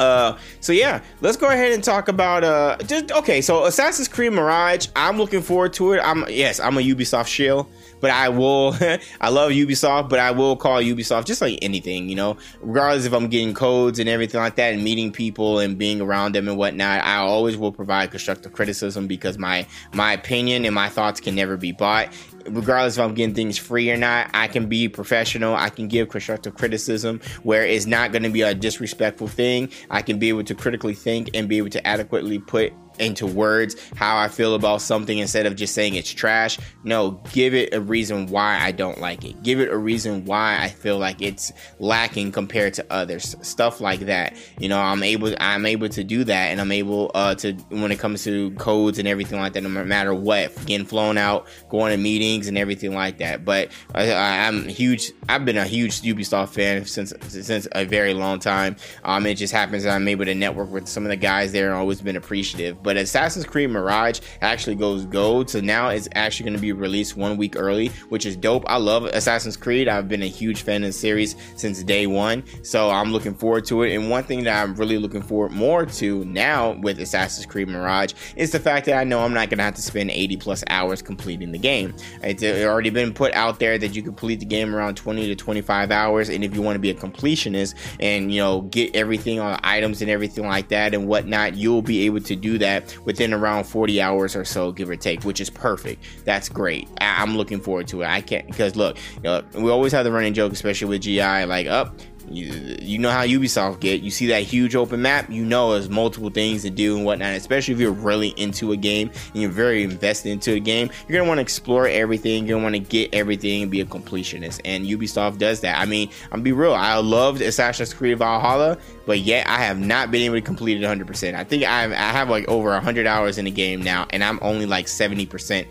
[0.00, 3.40] uh, so yeah, let's go ahead and talk about uh, just okay.
[3.40, 6.00] So Assassin's Creed Mirage, I'm looking forward to it.
[6.02, 7.68] I'm yes, I'm a Ubisoft shill
[8.00, 8.74] but I will.
[9.20, 13.12] I love Ubisoft, but I will call Ubisoft just like anything, you know, regardless if
[13.12, 16.56] I'm getting codes and everything like that, and meeting people and being around them and
[16.56, 17.04] whatnot.
[17.04, 21.56] I always will provide constructive criticism because my my opinion and my thoughts can never
[21.56, 22.12] be bought
[22.54, 25.54] regardless if I'm getting things free or not, I can be professional.
[25.54, 29.70] I can give constructive criticism where it's not going to be a disrespectful thing.
[29.90, 33.76] I can be able to critically think and be able to adequately put into words
[33.96, 36.58] how I feel about something instead of just saying it's trash.
[36.84, 39.42] No, give it a reason why I don't like it.
[39.42, 43.34] Give it a reason why I feel like it's lacking compared to others.
[43.42, 44.36] Stuff like that.
[44.58, 47.92] You know, I'm able I'm able to do that and I'm able uh, to when
[47.92, 51.92] it comes to codes and everything like that no matter what, getting flown out, going
[51.92, 53.44] to meetings and everything like that.
[53.44, 58.76] But I'm huge I've been a huge Ubisoft fan since since a very long time.
[59.04, 61.70] Um it just happens that I'm able to network with some of the guys there
[61.70, 62.82] and always been appreciative.
[62.82, 67.16] But Assassin's Creed Mirage actually goes gold, so now it's actually going to be released
[67.16, 68.64] one week early, which is dope.
[68.66, 69.88] I love Assassin's Creed.
[69.88, 73.64] I've been a huge fan of the series since day one, so I'm looking forward
[73.66, 73.94] to it.
[73.94, 78.12] And one thing that I'm really looking forward more to now with Assassin's Creed Mirage
[78.36, 80.64] is the fact that I know I'm not going to have to spend 80 plus
[80.68, 81.94] hours completing the game.
[82.22, 85.90] It's already been put out there that you complete the game around 20 to 25
[85.90, 89.58] hours, and if you want to be a completionist and you know get everything on
[89.62, 93.64] items and everything like that and whatnot, you'll be able to do that within around
[93.64, 96.04] 40 hours or so, give or take, which is perfect.
[96.24, 96.88] That's great.
[97.00, 98.06] I- am looking forward to it.
[98.06, 101.44] I can't because look, you know, we always have the running joke, especially with GI,
[101.44, 101.94] like up.
[101.98, 104.02] Oh, you, you know how Ubisoft get.
[104.02, 107.34] You see that huge open map, you know there's multiple things to do and whatnot.
[107.34, 111.18] Especially if you're really into a game and you're very invested into a game, you're
[111.18, 112.46] gonna want to explore everything.
[112.46, 114.60] You're gonna want to get everything and be a completionist.
[114.64, 115.78] And Ubisoft does that.
[115.78, 116.74] I mean, I'm be real.
[116.74, 120.86] I loved Assassin's Creed Valhalla, but yet I have not been able to complete it
[120.86, 121.34] 100%.
[121.34, 124.38] I think I I have like over 100 hours in the game now, and I'm
[124.42, 125.66] only like 70%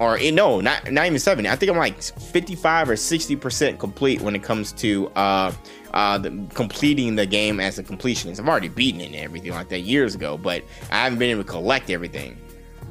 [0.00, 1.48] or eh, no, not not even 70.
[1.48, 5.52] I think I'm like 55 or 60% complete when it comes to uh
[5.92, 8.40] uh, the, completing the game as a completionist.
[8.40, 11.44] I've already beaten it and everything like that years ago, but I haven't been able
[11.44, 12.36] to collect everything.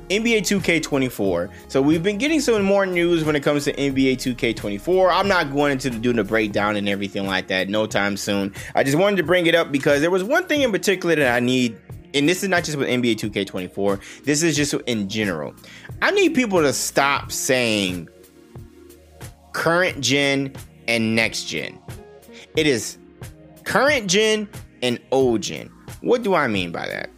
[0.10, 1.52] NBA 2K24.
[1.68, 5.12] So we've been getting some more news when it comes to NBA 2K24.
[5.12, 8.54] I'm not going into doing a breakdown and everything like that no time soon.
[8.74, 11.36] I just wanted to bring it up because there was one thing in particular that
[11.36, 11.78] I need
[12.16, 14.24] and this is not just with NBA 2K24.
[14.24, 15.54] This is just in general.
[16.02, 18.10] I need people to stop saying
[19.54, 20.54] current gen
[20.88, 21.78] and next gen.
[22.56, 22.98] It is
[23.64, 24.50] current gen
[24.82, 25.70] and old gen.
[26.02, 27.10] What do I mean by that?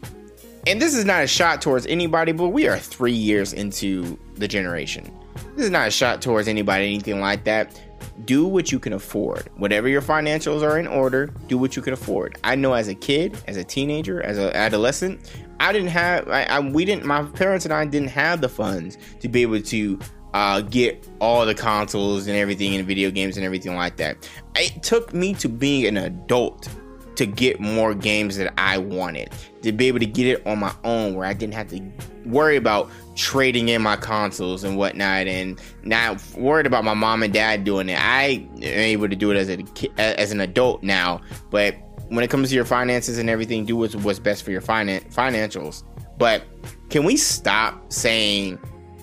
[0.67, 4.47] And this is not a shot towards anybody, but we are three years into the
[4.47, 5.11] generation.
[5.55, 7.79] This is not a shot towards anybody, anything like that.
[8.25, 9.49] Do what you can afford.
[9.55, 12.37] Whatever your financials are in order, do what you can afford.
[12.43, 16.43] I know as a kid, as a teenager, as an adolescent, I didn't have, I,
[16.43, 19.99] I, we didn't, my parents and I didn't have the funds to be able to
[20.33, 24.29] uh, get all the consoles and everything and video games and everything like that.
[24.55, 26.69] It took me to being an adult
[27.15, 29.31] to get more games that I wanted,
[29.63, 31.81] to be able to get it on my own where I didn't have to
[32.25, 37.33] worry about trading in my consoles and whatnot and not worried about my mom and
[37.33, 37.99] dad doing it.
[37.99, 41.75] I am able to do it as a as an adult now, but
[42.07, 45.13] when it comes to your finances and everything, do what's, what's best for your finan-
[45.13, 45.83] financials.
[46.17, 46.43] But
[46.89, 48.59] can we stop saying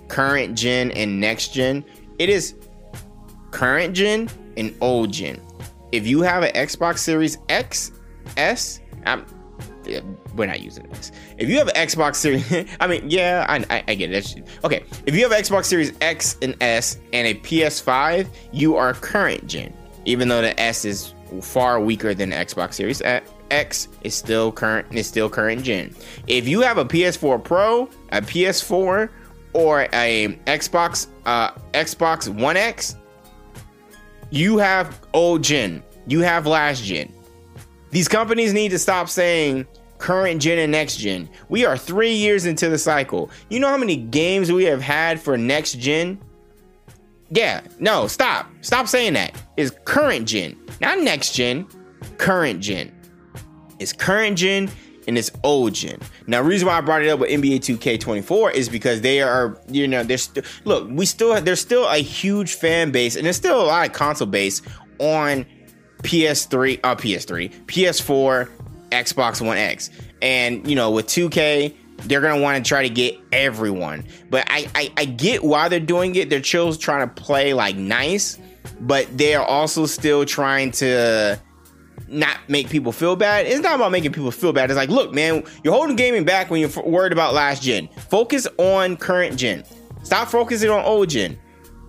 [0.09, 1.85] current gen and next gen,
[2.18, 2.55] it is
[3.51, 5.40] current gen and old gen.
[5.92, 7.92] If you have an Xbox Series X,
[8.37, 9.25] S, I'm,
[10.35, 11.12] we're not using this.
[11.38, 14.44] If you have an Xbox Series, I mean, yeah, I, I, I get it.
[14.64, 19.47] okay, if you have Xbox Series X and S and a PS5, you are current
[19.47, 19.73] gen.
[20.05, 23.03] Even though the S is far weaker than Xbox Series
[23.51, 24.87] X, is still current.
[24.94, 25.94] Is still current gen.
[26.27, 29.11] If you have a PS4 Pro, a PS4,
[29.52, 32.96] or a Xbox uh, Xbox One X,
[34.30, 37.12] you have old gen, you have last gen.
[37.90, 39.66] These companies need to stop saying
[39.98, 41.28] current gen and next gen.
[41.48, 43.30] We are three years into the cycle.
[43.48, 46.20] You know how many games we have had for next gen?
[47.30, 48.50] Yeah, no, stop.
[48.62, 49.34] Stop saying that.
[49.56, 51.66] It's current gen, not next gen,
[52.16, 52.92] current gen.
[53.78, 54.70] It's current gen
[55.09, 55.99] and it's old gen.
[56.27, 59.88] Now, reason why I brought it up with NBA 2K24 is because they are, you
[59.88, 63.61] know, there's st- look, we still there's still a huge fan base and there's still
[63.61, 64.61] a lot of console base
[64.99, 65.47] on
[66.03, 68.51] PS3, uh, PS3, PS4,
[68.90, 69.90] Xbox One X,
[70.23, 71.75] and you know, with 2K.
[72.05, 75.81] They're gonna want to try to get everyone, but I, I I get why they're
[75.81, 76.31] doing it.
[76.31, 78.38] They're chills trying to play like nice,
[78.79, 81.40] but they are also still trying to
[82.06, 83.46] not make people feel bad.
[83.46, 84.70] It's not about making people feel bad.
[84.70, 87.88] It's like, look, man, you're holding gaming back when you're f- worried about last gen.
[88.08, 89.64] Focus on current gen.
[90.02, 91.38] Stop focusing on old gen.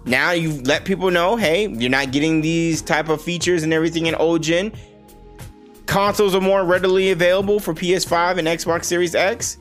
[0.05, 4.07] Now you let people know, hey, you're not getting these type of features and everything
[4.07, 4.71] in old gen.
[5.85, 9.57] Consoles are more readily available for PS5 and Xbox Series X.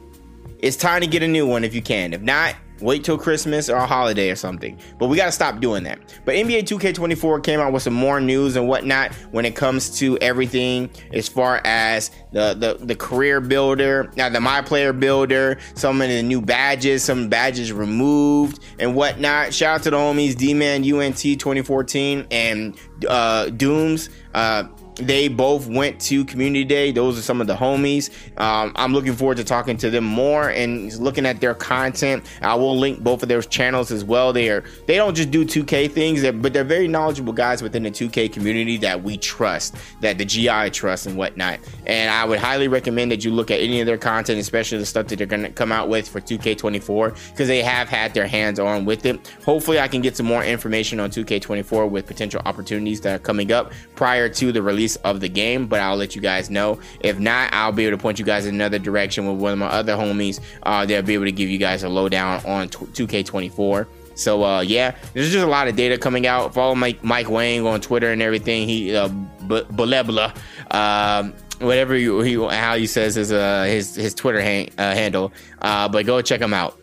[0.59, 2.13] It's time to get a new one if you can.
[2.13, 4.79] If not, wait till Christmas or a holiday or something.
[4.99, 5.99] But we got to stop doing that.
[6.25, 10.19] But NBA 2K24 came out with some more news and whatnot when it comes to
[10.19, 16.01] everything as far as the the, the career builder, now the my player builder, some
[16.01, 19.53] of the new badges, some badges removed and whatnot.
[19.55, 24.11] Shout out to the homies D Man UNT 2014 and uh, Dooms.
[24.35, 24.65] Uh,
[24.99, 26.93] they both went to community day.
[26.93, 28.11] Those are some of the homies.
[28.39, 32.25] Um, i'm looking forward to talking to them more and looking at their content.
[32.43, 34.33] I will link both of their channels as well.
[34.33, 36.23] They are they don't just do 2k things.
[36.23, 40.71] But they're very knowledgeable guys within the 2k community that we trust that the gi
[40.71, 41.61] trust and whatnot.
[41.87, 44.87] And i would highly recommend that you look at any of their content especially the
[44.87, 48.27] stuff that they're going to come out with for 2k24 because they have had their
[48.27, 49.35] hands on with it.
[49.45, 53.53] Hopefully i can get some more information on 2k24 with potential opportunities that are coming
[53.53, 56.81] up prior to the release release of the game, but I'll let you guys know.
[57.01, 59.59] If not, I'll be able to point you guys in another direction with one of
[59.59, 60.41] my other homies.
[60.63, 63.87] Uh, they'll be able to give you guys a lowdown on 2K24.
[64.15, 66.53] So uh, yeah, there's just a lot of data coming out.
[66.53, 68.67] Follow Mike Mike Wang on Twitter and everything.
[68.69, 70.35] He uh, Beluba,
[70.75, 75.33] um, whatever you, he how he says his uh his his Twitter hang, uh, handle.
[75.63, 76.81] Uh, but go check him out.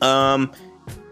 [0.00, 0.52] Um,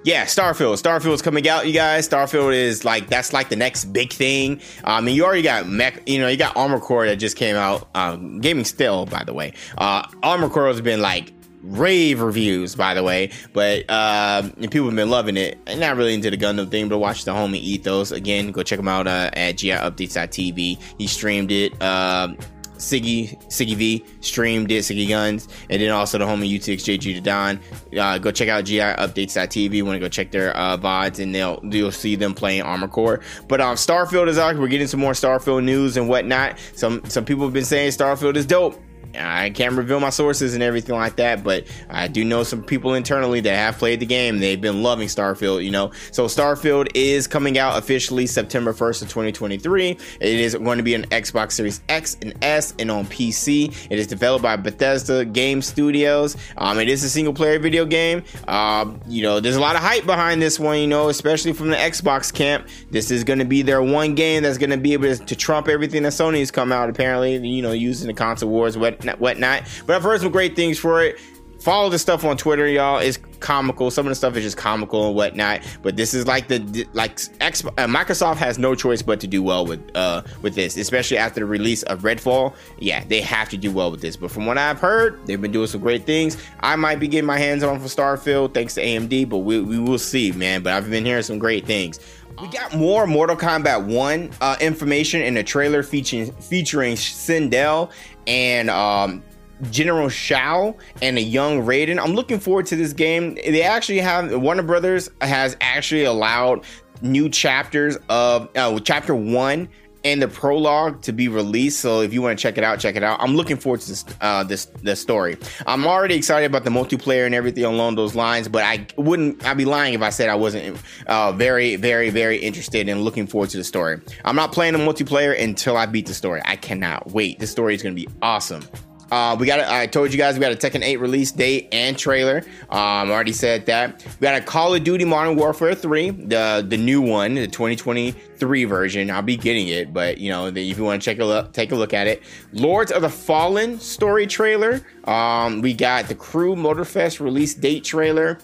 [0.04, 0.80] yeah, Starfield.
[0.80, 2.08] Starfield's coming out, you guys.
[2.08, 4.60] Starfield is like that's like the next big thing.
[4.84, 7.36] Um, I mean, you already got mech, you know, you got Armored Core that just
[7.36, 7.88] came out.
[7.94, 9.52] Um, gaming still, by the way.
[9.76, 11.32] Uh, Armored Core has been like
[11.62, 13.30] rave reviews, by the way.
[13.52, 15.58] But um, people have been loving it.
[15.66, 18.52] I'm not really into the Gundam thing, but watch the homie Ethos again.
[18.52, 20.80] Go check him out uh, at giupdates.tv.
[20.98, 21.80] He streamed it.
[21.82, 22.38] Um,
[22.78, 27.60] Siggy Siggy V Stream did Siggy Guns, and then also the homie UTXJG to Don.
[27.98, 29.82] Uh, go check out GI Updates.tv.
[29.82, 33.20] Want to go check their uh, VODs, and they'll you'll see them playing Armored Core.
[33.48, 34.56] But um, Starfield is out.
[34.56, 36.58] We're getting some more Starfield news and whatnot.
[36.74, 38.80] Some some people have been saying Starfield is dope.
[39.14, 42.94] I can't reveal my sources and everything like that, but I do know some people
[42.94, 44.38] internally that have played the game.
[44.38, 45.92] They've been loving Starfield, you know.
[46.10, 49.90] So Starfield is coming out officially September 1st of 2023.
[49.90, 53.74] It is going to be an Xbox Series X and S and on PC.
[53.90, 56.36] It is developed by Bethesda Game Studios.
[56.56, 58.22] Um, it is a single player video game.
[58.46, 61.70] Um, you know, there's a lot of hype behind this one, you know, especially from
[61.70, 62.68] the Xbox camp.
[62.90, 65.68] This is going to be their one game that's going to be able to, trump
[65.68, 69.64] everything that Sony's come out, apparently, you know, using the console wars, what whatnot.
[69.86, 71.18] But I've heard some great things for it.
[71.60, 72.98] Follow the stuff on Twitter, y'all.
[72.98, 73.90] It's comical.
[73.90, 75.60] Some of the stuff is just comical and whatnot.
[75.82, 79.66] But this is like the like uh, Microsoft has no choice but to do well
[79.66, 82.54] with uh with this, especially after the release of Redfall.
[82.78, 84.16] Yeah, they have to do well with this.
[84.16, 86.36] But from what I've heard, they've been doing some great things.
[86.60, 89.80] I might be getting my hands on for Starfield thanks to AMD, but we, we
[89.80, 90.62] will see, man.
[90.62, 91.98] But I've been hearing some great things.
[92.40, 97.90] We got more Mortal Kombat 1 uh, information in a trailer featuring featuring Sindel
[98.28, 99.24] and um,
[99.70, 101.98] General Shao and a young Raiden.
[101.98, 103.34] I'm looking forward to this game.
[103.34, 106.64] They actually have Warner Brothers has actually allowed
[107.02, 109.68] new chapters of uh, chapter one
[110.12, 111.80] and the prologue to be released.
[111.80, 113.20] So if you want to check it out, check it out.
[113.20, 115.36] I'm looking forward to this uh, this this story.
[115.66, 118.48] I'm already excited about the multiplayer and everything along those lines.
[118.48, 122.38] But I wouldn't I'd be lying if I said I wasn't uh, very very very
[122.38, 124.00] interested in looking forward to the story.
[124.24, 126.40] I'm not playing the multiplayer until I beat the story.
[126.44, 127.38] I cannot wait.
[127.38, 128.62] This story is going to be awesome.
[129.10, 129.60] Uh, we got.
[129.60, 132.42] I told you guys we got a Tekken 8 release date and trailer.
[132.68, 134.04] Um, already said that.
[134.20, 138.64] We got a Call of Duty Modern Warfare 3, the the new one, the 2023
[138.64, 139.10] version.
[139.10, 141.52] I'll be getting it, but you know, the, if you want to check a look,
[141.52, 142.22] take a look at it.
[142.52, 144.80] Lords of the Fallen story trailer.
[145.04, 148.38] Um, we got the Crew Motorfest release date trailer.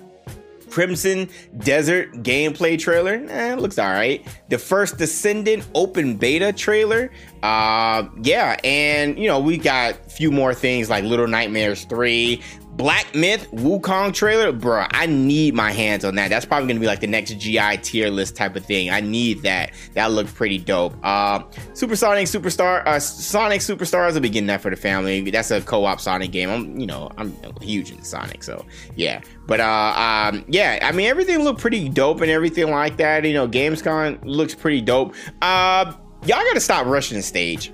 [0.74, 3.24] Crimson Desert gameplay trailer.
[3.28, 4.26] Eh, looks all right.
[4.48, 7.12] The first Descendant open beta trailer.
[7.44, 12.42] Uh, yeah, and you know we got a few more things like Little Nightmares 3,
[12.76, 14.86] Black Myth Wukong trailer, bro.
[14.90, 16.28] I need my hands on that.
[16.28, 18.90] That's probably gonna be like the next GI tier list type of thing.
[18.90, 19.72] I need that.
[19.94, 20.94] That looked pretty dope.
[21.04, 21.44] Uh,
[21.74, 24.14] Supersonic Superstar, uh, Sonic Superstars.
[24.14, 25.30] I'll be getting that for the family.
[25.30, 26.50] That's a co-op Sonic game.
[26.50, 28.64] I'm, you know, I'm huge into Sonic, so
[28.96, 29.20] yeah.
[29.46, 33.24] But uh, um, yeah, I mean everything looked pretty dope and everything like that.
[33.24, 35.14] You know, Gamescom looks pretty dope.
[35.42, 37.72] Uh, y'all gotta stop rushing the stage.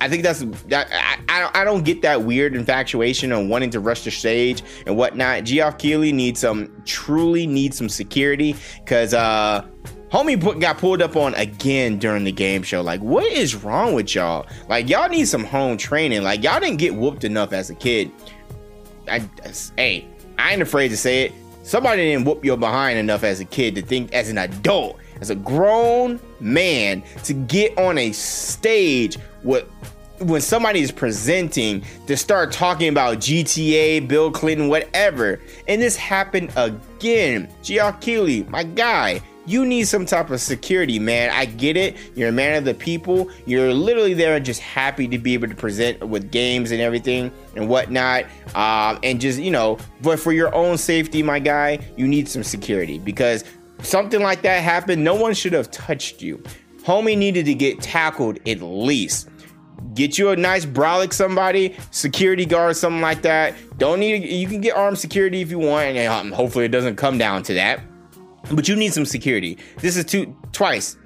[0.00, 0.88] I think that's that.
[1.28, 5.44] I, I don't get that weird infatuation on wanting to rush the stage and whatnot.
[5.44, 9.66] Geoff Keighley needs some truly needs some security because uh,
[10.10, 12.80] homie got pulled up on again during the game show.
[12.80, 14.46] Like, what is wrong with y'all?
[14.68, 16.22] Like, y'all need some home training.
[16.22, 18.10] Like, y'all didn't get whooped enough as a kid.
[19.08, 19.28] I,
[19.76, 20.06] hey,
[20.38, 21.32] I ain't afraid to say it.
[21.62, 25.30] Somebody didn't whoop your behind enough as a kid to think as an adult, as
[25.30, 29.68] a grown man, to get on a stage with
[30.20, 35.40] when somebody is presenting to start talking about GTA, Bill Clinton, whatever.
[35.68, 37.48] And this happened again.
[37.62, 41.30] Keighley, my guy, you need some type of security, man.
[41.30, 41.96] I get it.
[42.14, 43.30] You're a man of the people.
[43.46, 47.32] You're literally there and just happy to be able to present with games and everything
[47.56, 48.24] and whatnot.
[48.54, 52.42] Um, and just, you know, but for your own safety, my guy, you need some
[52.42, 53.44] security because
[53.82, 55.02] something like that happened.
[55.02, 56.42] No one should have touched you.
[56.82, 59.28] Homie needed to get tackled at least
[59.94, 64.60] get you a nice brolic somebody security guard something like that don't need you can
[64.60, 67.80] get armed security if you want and um, hopefully it doesn't come down to that
[68.52, 69.58] but you need some security.
[69.78, 70.96] This is two twice.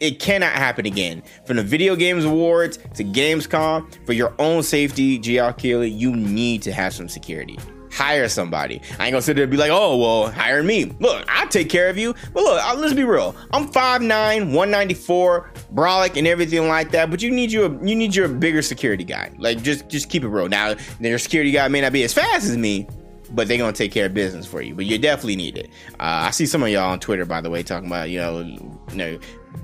[0.00, 1.22] It cannot happen again.
[1.44, 6.72] From the Video Games Awards to Gamescom, for your own safety, Keighley, you need to
[6.72, 7.58] have some security.
[7.96, 8.82] Hire somebody.
[8.98, 10.84] I ain't gonna sit there and be like, oh, well, hire me.
[11.00, 12.14] Look, I'll take care of you.
[12.34, 13.34] But look, uh, let's be real.
[13.54, 17.10] I'm 5'9, 194, brolic and everything like that.
[17.10, 19.32] But you need you a, you need your bigger security guy.
[19.38, 20.46] Like just just keep it real.
[20.46, 22.86] Now, your security guy may not be as fast as me,
[23.30, 24.74] but they're gonna take care of business for you.
[24.74, 25.70] But you definitely need it.
[25.94, 28.40] Uh, I see some of y'all on Twitter, by the way, talking about you know,
[28.40, 29.18] you know,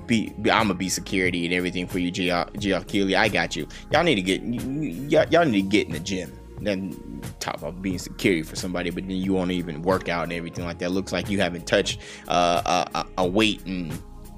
[0.07, 3.15] be, I'm gonna be security and everything for you, GL Keighley.
[3.15, 3.67] I got you.
[3.91, 6.31] Y'all need to get y'all need to get in the gym.
[6.61, 10.33] Then talk about being security for somebody, but then you won't even work out and
[10.33, 10.91] everything like that.
[10.91, 13.91] Looks like you haven't touched uh, a, a weight and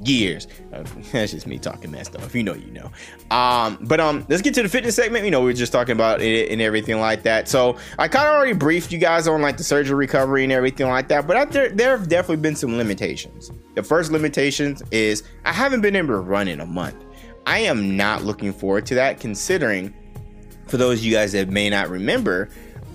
[0.04, 0.48] years.
[0.74, 2.26] Uh, that's just me talking that stuff.
[2.26, 2.92] If you know, you know.
[3.36, 5.26] Um, but um, let's get to the fitness segment.
[5.26, 7.48] You know, we are just talking about it and everything like that.
[7.48, 10.88] So I kind of already briefed you guys on like the surgery recovery and everything
[10.88, 11.28] like that.
[11.28, 13.52] But there, there have definitely been some limitations.
[13.76, 16.96] The first limitations is I haven't been able to run in a month.
[17.46, 19.94] I am not looking forward to that, considering
[20.68, 22.50] for those of you guys that may not remember,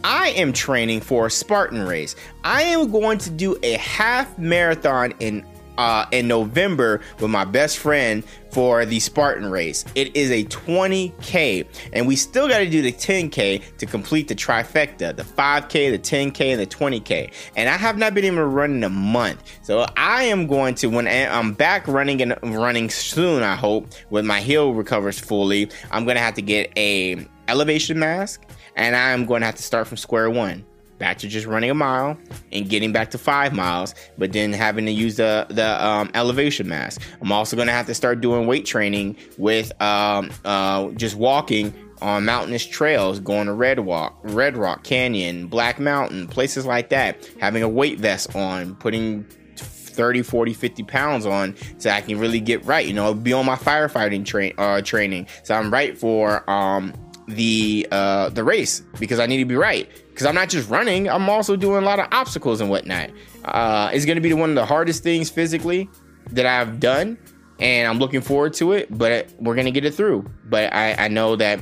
[0.05, 2.16] I am training for a Spartan race.
[2.44, 5.44] I am going to do a half marathon in
[5.78, 9.84] uh, in November with my best friend for the Spartan race.
[9.94, 14.34] It is a 20K, and we still got to do the 10K to complete the
[14.34, 17.32] trifecta the 5K, the 10K, and the 20K.
[17.57, 19.42] And I have not been able to run in a month.
[19.62, 24.26] So I am going to, when I'm back running and running soon, I hope, when
[24.26, 28.42] my heel recovers fully, I'm going to have to get a elevation mask
[28.81, 30.64] and I'm going to have to start from square one
[30.99, 32.18] back to just running a mile
[32.53, 36.68] and getting back to five miles, but then having to use the the um, elevation
[36.68, 37.03] mask.
[37.20, 41.74] I'm also going to have to start doing weight training with um, uh, just walking
[42.01, 47.28] on mountainous trails, going to Red Rock, Red Rock Canyon, Black Mountain, places like that.
[47.39, 49.24] Having a weight vest on, putting
[49.57, 52.87] 30, 40, 50 pounds on so I can really get right.
[52.87, 55.26] You know, be on my firefighting train uh, training.
[55.43, 56.95] So I'm right for um,
[57.37, 61.09] the uh, the race because I need to be right because I'm not just running.
[61.09, 63.11] I'm also doing a lot of obstacles and whatnot.
[63.45, 65.89] Uh, it's going to be one of the hardest things physically
[66.33, 67.18] that I've done,
[67.59, 68.97] and I'm looking forward to it.
[68.97, 70.31] But we're going to get it through.
[70.45, 71.61] But I, I know that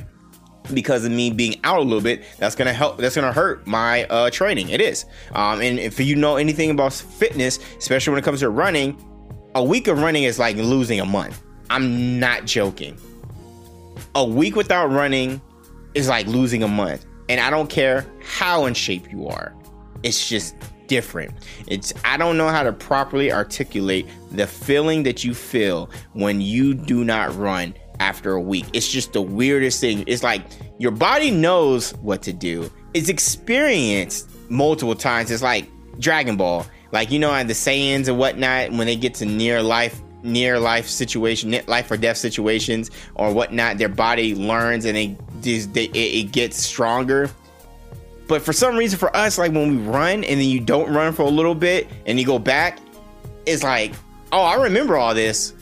[0.73, 2.97] because of me being out a little bit, that's gonna help.
[2.97, 4.69] That's gonna hurt my uh, training.
[4.69, 5.05] It is.
[5.33, 8.97] Um, and if you know anything about fitness, especially when it comes to running,
[9.55, 11.41] a week of running is like losing a month.
[11.69, 12.97] I'm not joking.
[14.15, 15.41] A week without running
[15.93, 17.05] is like losing a month.
[17.27, 19.55] And I don't care how in shape you are.
[20.03, 20.55] It's just
[20.87, 21.31] different.
[21.67, 26.73] It's I don't know how to properly articulate the feeling that you feel when you
[26.73, 28.65] do not run after a week.
[28.73, 30.03] It's just the weirdest thing.
[30.07, 30.41] It's like
[30.79, 32.71] your body knows what to do.
[32.93, 35.31] It's experienced multiple times.
[35.31, 35.69] It's like
[35.99, 36.65] Dragon Ball.
[36.91, 40.87] Like you know, the Saiyans and whatnot, when they get to near life near life
[40.87, 46.57] situation, life or death situations or whatnot, their body learns and they, they it gets
[46.57, 47.29] stronger.
[48.27, 51.13] But for some reason, for us, like when we run and then you don't run
[51.13, 52.77] for a little bit and you go back,
[53.45, 53.93] it's like,
[54.31, 55.53] oh, I remember all this,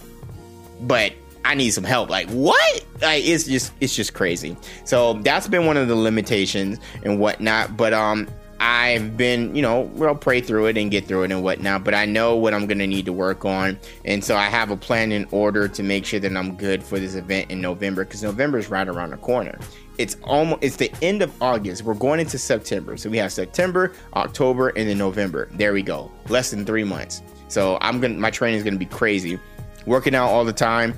[0.81, 1.13] but
[1.45, 2.09] I need some help.
[2.09, 2.85] Like what?
[3.01, 4.57] Like it's just it's just crazy.
[4.83, 7.77] So that's been one of the limitations and whatnot.
[7.77, 8.27] But um,
[8.59, 11.93] I've been, you know, we'll pray through it and get through it and whatnot, but
[11.93, 13.77] I know what I'm going to need to work on.
[14.05, 16.99] And so I have a plan in order to make sure that I'm good for
[16.99, 19.59] this event in November because November is right around the corner.
[19.97, 21.83] It's almost, it's the end of August.
[21.83, 22.97] We're going into September.
[22.97, 25.49] So we have September, October, and then November.
[25.53, 26.11] There we go.
[26.29, 27.21] Less than three months.
[27.47, 29.39] So I'm going to, my training is going to be crazy.
[29.85, 30.93] Working out all the time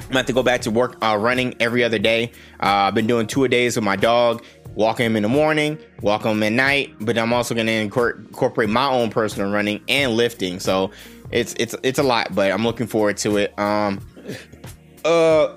[0.00, 2.32] I'm gonna have to go back to work uh, running every other day.
[2.60, 4.42] Uh, I've been doing two a days with my dog,
[4.78, 6.94] walking him in the morning, walk him at night.
[7.00, 10.60] But I'm also gonna incorporate my own personal running and lifting.
[10.60, 10.92] So
[11.30, 13.58] it's it's it's a lot, but I'm looking forward to it.
[13.58, 14.00] Um,
[15.04, 15.56] uh,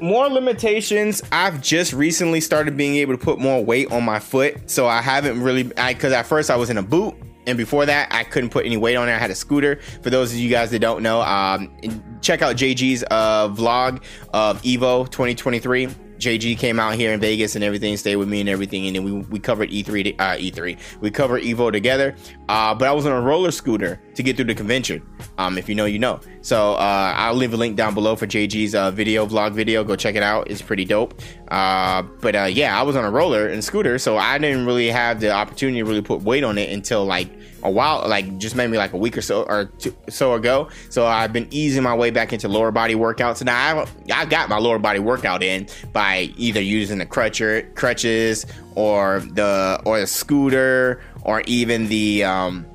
[0.00, 1.20] more limitations.
[1.32, 5.02] I've just recently started being able to put more weight on my foot, so I
[5.02, 5.76] haven't really.
[5.76, 7.16] I because at first I was in a boot
[7.46, 9.12] and before that, I couldn't put any weight on it.
[9.12, 9.80] I had a scooter.
[10.02, 11.74] For those of you guys that don't know, um,
[12.20, 14.02] check out JG's uh, vlog
[14.32, 15.88] of Evo 2023.
[16.20, 19.04] JG came out here in Vegas and everything, stayed with me and everything, and then
[19.04, 20.78] we, we covered E3 uh, E3.
[21.00, 22.14] We covered Evo together.
[22.48, 25.06] Uh, but I was on a roller scooter to get through the convention.
[25.38, 26.20] Um, if you know, you know.
[26.42, 29.82] So uh, I'll leave a link down below for JG's uh, video vlog video.
[29.82, 30.50] Go check it out.
[30.50, 31.20] It's pretty dope.
[31.48, 34.88] Uh, but uh, yeah, I was on a roller and scooter, so I didn't really
[34.88, 37.30] have the opportunity to really put weight on it until like
[37.62, 40.68] a while, like just maybe like a week or so or two, so ago.
[40.88, 43.44] So I've been easing my way back into lower body workouts.
[43.44, 48.46] Now I, I got my lower body workout in by either using the crutcher, crutches
[48.74, 52.66] or the or the scooter or even the um,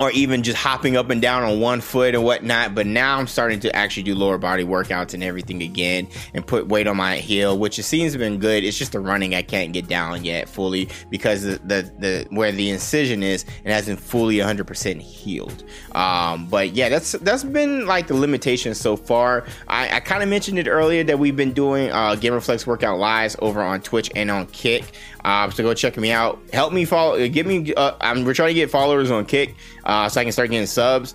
[0.00, 2.74] or even just hopping up and down on one foot and whatnot.
[2.74, 6.66] But now I'm starting to actually do lower body workouts and everything again and put
[6.68, 8.64] weight on my heel, which it seems to been good.
[8.64, 12.52] It's just the running I can't get down yet fully because the the, the where
[12.52, 15.64] the incision is it hasn't fully 100% healed.
[15.92, 19.46] Um, but yeah, that's that's been like the limitation so far.
[19.68, 22.98] I, I kind of mentioned it earlier that we've been doing uh, Gamer Flex workout
[22.98, 24.92] lives over on Twitch and on Kick.
[25.24, 26.38] Uh, so go check me out.
[26.52, 27.26] Help me follow.
[27.28, 27.72] Give me.
[27.74, 29.54] Uh, I'm we're trying to get followers on Kick,
[29.84, 31.14] uh, so I can start getting subs.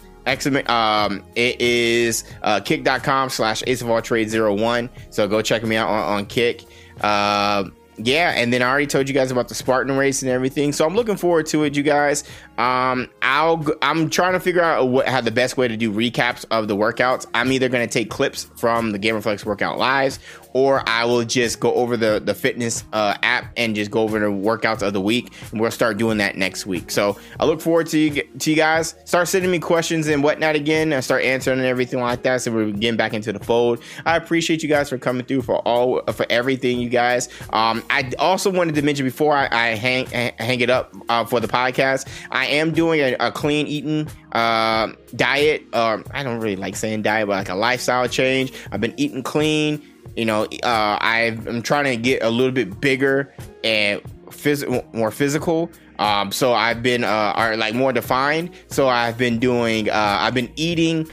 [0.67, 4.89] Um, it is uh, kick.com slash ace of all trade zero one.
[5.09, 6.65] So go check me out on, on Kick.
[7.01, 7.65] Uh,
[8.01, 10.71] yeah, and then I already told you guys about the Spartan race and everything.
[10.71, 12.23] So I'm looking forward to it, you guys.
[12.57, 16.45] Um, I'll I'm trying to figure out what, how the best way to do recaps
[16.49, 17.25] of the workouts.
[17.33, 20.19] I'm either going to take clips from the Gamer Flex workout lives,
[20.53, 24.19] or I will just go over the the fitness uh, app and just go over
[24.19, 26.91] the workouts of the week, and we'll start doing that next week.
[26.91, 28.95] So I look forward to you to you guys.
[29.05, 32.41] Start sending me questions and whatnot again, and start answering and everything like that.
[32.41, 33.81] So we're getting back into the fold.
[34.05, 37.29] I appreciate you guys for coming through for all for everything, you guys.
[37.51, 41.39] Um, I also wanted to mention before I, I hang hang it up uh, for
[41.39, 42.07] the podcast.
[42.31, 45.63] I am doing a, a clean eating uh, diet.
[45.73, 48.53] Uh, I don't really like saying diet, but like a lifestyle change.
[48.71, 49.81] I've been eating clean.
[50.15, 53.33] You know, uh, I'm trying to get a little bit bigger
[53.63, 55.71] and phys- more physical.
[55.99, 58.51] Um, so I've been uh, are like more defined.
[58.67, 59.89] So I've been doing.
[59.89, 61.09] Uh, I've been eating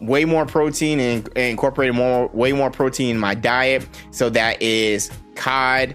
[0.00, 3.86] way more protein and, and incorporating more way more protein in my diet.
[4.10, 5.94] So that is cod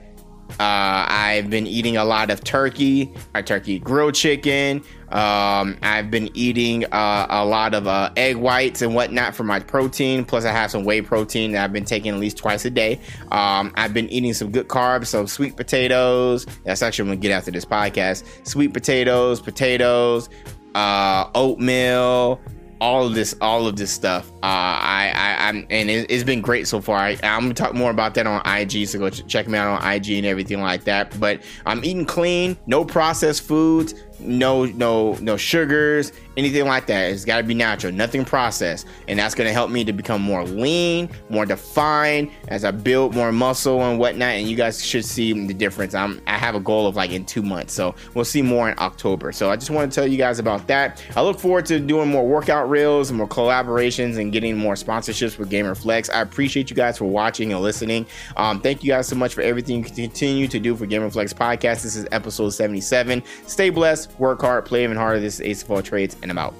[0.51, 4.83] uh, I've been eating a lot of turkey, or turkey grilled chicken.
[5.09, 9.59] Um, I've been eating uh, a lot of uh, egg whites and whatnot for my
[9.59, 10.25] protein.
[10.25, 12.99] Plus, I have some whey protein that I've been taking at least twice a day.
[13.31, 16.45] Um, I've been eating some good carbs, so sweet potatoes.
[16.63, 18.23] That's actually I'm gonna get after this podcast.
[18.47, 20.29] Sweet potatoes, potatoes,
[20.73, 22.39] uh, oatmeal,
[22.81, 24.31] all of this, all of this stuff.
[24.43, 26.97] Uh, I, I, I'm, and it, has been great so far.
[26.97, 29.81] I, am gonna talk more about that on IG, so go ch- check me out
[29.81, 31.17] on IG and everything like that.
[31.19, 33.93] But I'm eating clean, no processed foods,
[34.25, 37.11] no no no sugars anything like that.
[37.11, 38.87] It's got to be natural nothing processed.
[39.07, 43.15] And that's going to help me to become more lean more defined as i build
[43.15, 44.29] more muscle and whatnot.
[44.29, 45.93] And you guys should see the difference.
[45.93, 47.73] I'm i have a goal of like in two months.
[47.73, 49.31] So we'll see more in october.
[49.31, 51.03] So i just want to tell you guys about that.
[51.15, 55.49] I look forward to doing more workout reels more collaborations and getting more sponsorships with
[55.49, 58.05] gamer flex i appreciate you guys for watching and listening.
[58.37, 61.33] Um, thank you guys so much for everything you continue to do for gamer flex
[61.33, 61.83] podcast.
[61.83, 65.19] This is episode 77 stay blessed work hard, play even harder.
[65.19, 66.53] This is Ace of All Trades, and I'm out.